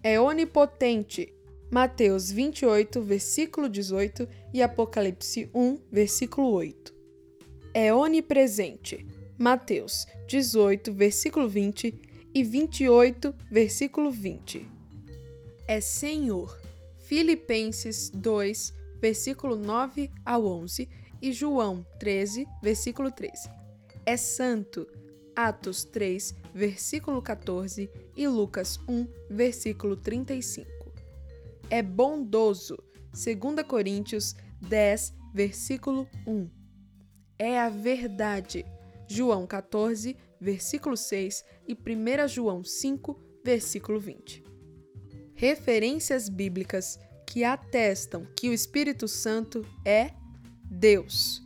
É 0.05 0.21
onipotente. 0.21 1.35
Mateus 1.69 2.31
28, 2.31 3.03
versículo 3.03 3.69
18 3.69 4.29
e 4.55 4.63
Apocalipse 4.63 5.51
1, 5.53 5.79
versículo 5.91 6.53
8. 6.53 6.95
É 7.75 7.93
onipresente. 7.93 9.05
Mateus 9.37 10.07
18, 10.29 10.93
versículo 10.93 11.49
20 11.49 11.93
e 12.33 12.45
28, 12.45 13.35
versículo 13.51 14.13
20 14.13 14.78
é 15.69 15.83
Senhor. 15.83 16.59
Filipenses 16.97 18.11
2, 18.11 18.75
versículo 19.01 19.55
9 19.55 20.11
ao 20.25 20.45
11 20.45 20.89
e 21.21 21.33
João 21.33 21.87
13, 22.01 22.47
versículo 22.63 23.11
13. 23.13 23.51
É 24.05 24.17
santo, 24.17 24.87
Atos 25.37 25.85
3, 25.85 26.35
versículo 26.55 27.23
14 27.23 27.89
e 28.17 28.27
Lucas 28.27 28.81
1, 28.89 29.07
versículo 29.31 29.97
35. 29.97 30.67
É 31.71 31.83
bondoso, 31.83 32.79
2 33.13 33.67
Coríntios 33.67 34.35
10, 34.61 35.15
versículo 35.35 36.09
1. 36.27 36.51
É 37.39 37.61
a 37.61 37.69
verdade, 37.69 38.65
João 39.07 39.47
14, 39.47 40.17
versículo 40.41 40.97
6 40.97 41.45
e 41.67 41.75
1 41.75 42.29
João 42.29 42.65
5, 42.65 43.19
versículo 43.45 44.01
20. 44.01 44.48
Referências 45.39 46.29
bíblicas 46.29 46.99
que 47.25 47.45
atestam 47.45 48.27
que 48.35 48.49
o 48.49 48.53
Espírito 48.53 49.07
Santo 49.07 49.65
é 49.85 50.11
Deus. 50.65 51.41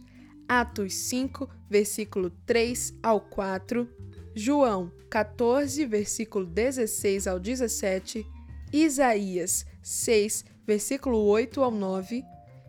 Atos 0.48 0.94
5, 0.94 1.46
versículo 1.68 2.30
3 2.46 2.94
ao 3.02 3.20
4, 3.20 3.86
João 4.34 4.90
14, 5.10 5.84
versículo 5.84 6.46
16 6.46 7.26
ao 7.26 7.38
17, 7.38 8.26
Isaías 8.72 9.66
6, 9.82 10.46
versículo 10.66 11.18
8 11.26 11.62
ao 11.62 11.70
9, 11.70 12.24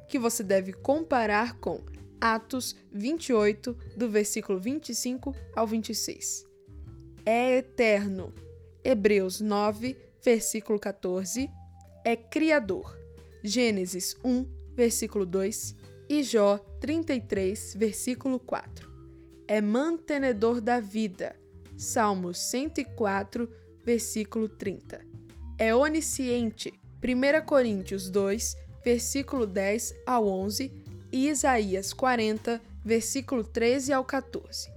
que 0.09 0.19
você 0.19 0.43
deve 0.43 0.74
comparar 0.74 1.57
com 1.57 1.80
Atos 2.19 2.76
28, 2.91 3.78
do 3.95 4.09
versículo 4.09 4.59
25 4.59 5.34
ao 5.55 5.65
26. 5.65 6.45
É 7.26 7.59
eterno. 7.59 8.34
Hebreus 8.84 9.39
9, 9.39 9.95
versículo 10.24 10.80
14. 10.80 11.49
É 12.05 12.15
criador. 12.15 12.97
Gênesis 13.43 14.15
1, 14.24 14.45
versículo 14.74 15.26
2 15.26 15.76
e 16.09 16.24
Jó 16.24 16.57
33, 16.80 17.76
versículo 17.78 18.39
4. 18.39 18.91
É 19.47 19.61
mantenedor 19.61 20.61
da 20.61 20.80
vida. 20.80 21.36
Salmos 21.78 22.38
104, 22.38 23.49
versículo 23.84 24.47
30. 24.47 25.01
É 25.57 25.76
onisciente. 25.76 26.74
1 27.03 27.45
Coríntios 27.45 28.09
2, 28.09 28.55
versículo 28.84 29.45
10 29.45 29.93
ao 30.05 30.28
11 30.28 30.71
e 31.11 31.28
Isaías 31.28 31.91
40, 31.91 32.61
versículo 32.84 33.43
13 33.43 33.91
ao 33.91 34.05
14. 34.05 34.69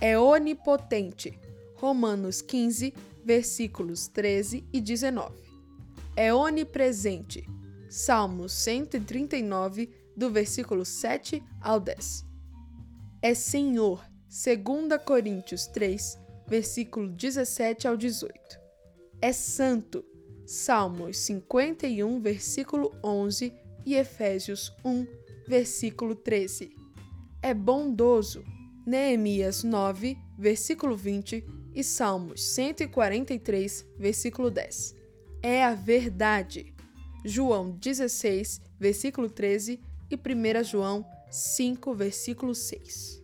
É 0.00 0.18
onipotente. 0.18 1.38
Romanos 1.76 2.42
15, 2.42 2.94
versículos 3.24 4.06
13 4.08 4.64
e 4.72 4.80
19. 4.80 5.34
É 6.14 6.32
onipresente. 6.32 7.48
Salmos 7.88 8.52
139, 8.52 9.88
do 10.16 10.30
versículo 10.30 10.84
7 10.84 11.42
ao 11.60 11.80
10. 11.80 12.24
É 13.22 13.34
Senhor, 13.34 14.04
2 14.28 15.02
Coríntios 15.04 15.66
3, 15.68 16.18
versículo 16.46 17.08
17 17.08 17.88
ao 17.88 17.96
18. 17.96 18.34
É 19.20 19.32
Santo, 19.32 20.04
Salmos 20.44 21.16
51, 21.18 22.20
versículo 22.20 22.92
11 23.02 23.52
e 23.86 23.94
Efésios 23.94 24.72
1, 24.84 25.06
versículo 25.48 26.14
13. 26.14 26.74
É 27.40 27.54
bondoso, 27.54 28.44
Neemias 28.86 29.62
9, 29.62 30.18
versículo 30.38 30.96
20 30.96 31.63
e 31.74 31.82
Salmos 31.82 32.42
143, 32.42 33.86
versículo 33.98 34.50
10. 34.50 34.94
É 35.42 35.64
a 35.64 35.74
verdade, 35.74 36.74
João 37.24 37.70
16, 37.70 38.60
versículo 38.78 39.28
13 39.28 39.80
e 40.10 40.14
1 40.14 40.64
João 40.64 41.04
5, 41.30 41.94
versículo 41.94 42.54
6. 42.54 43.23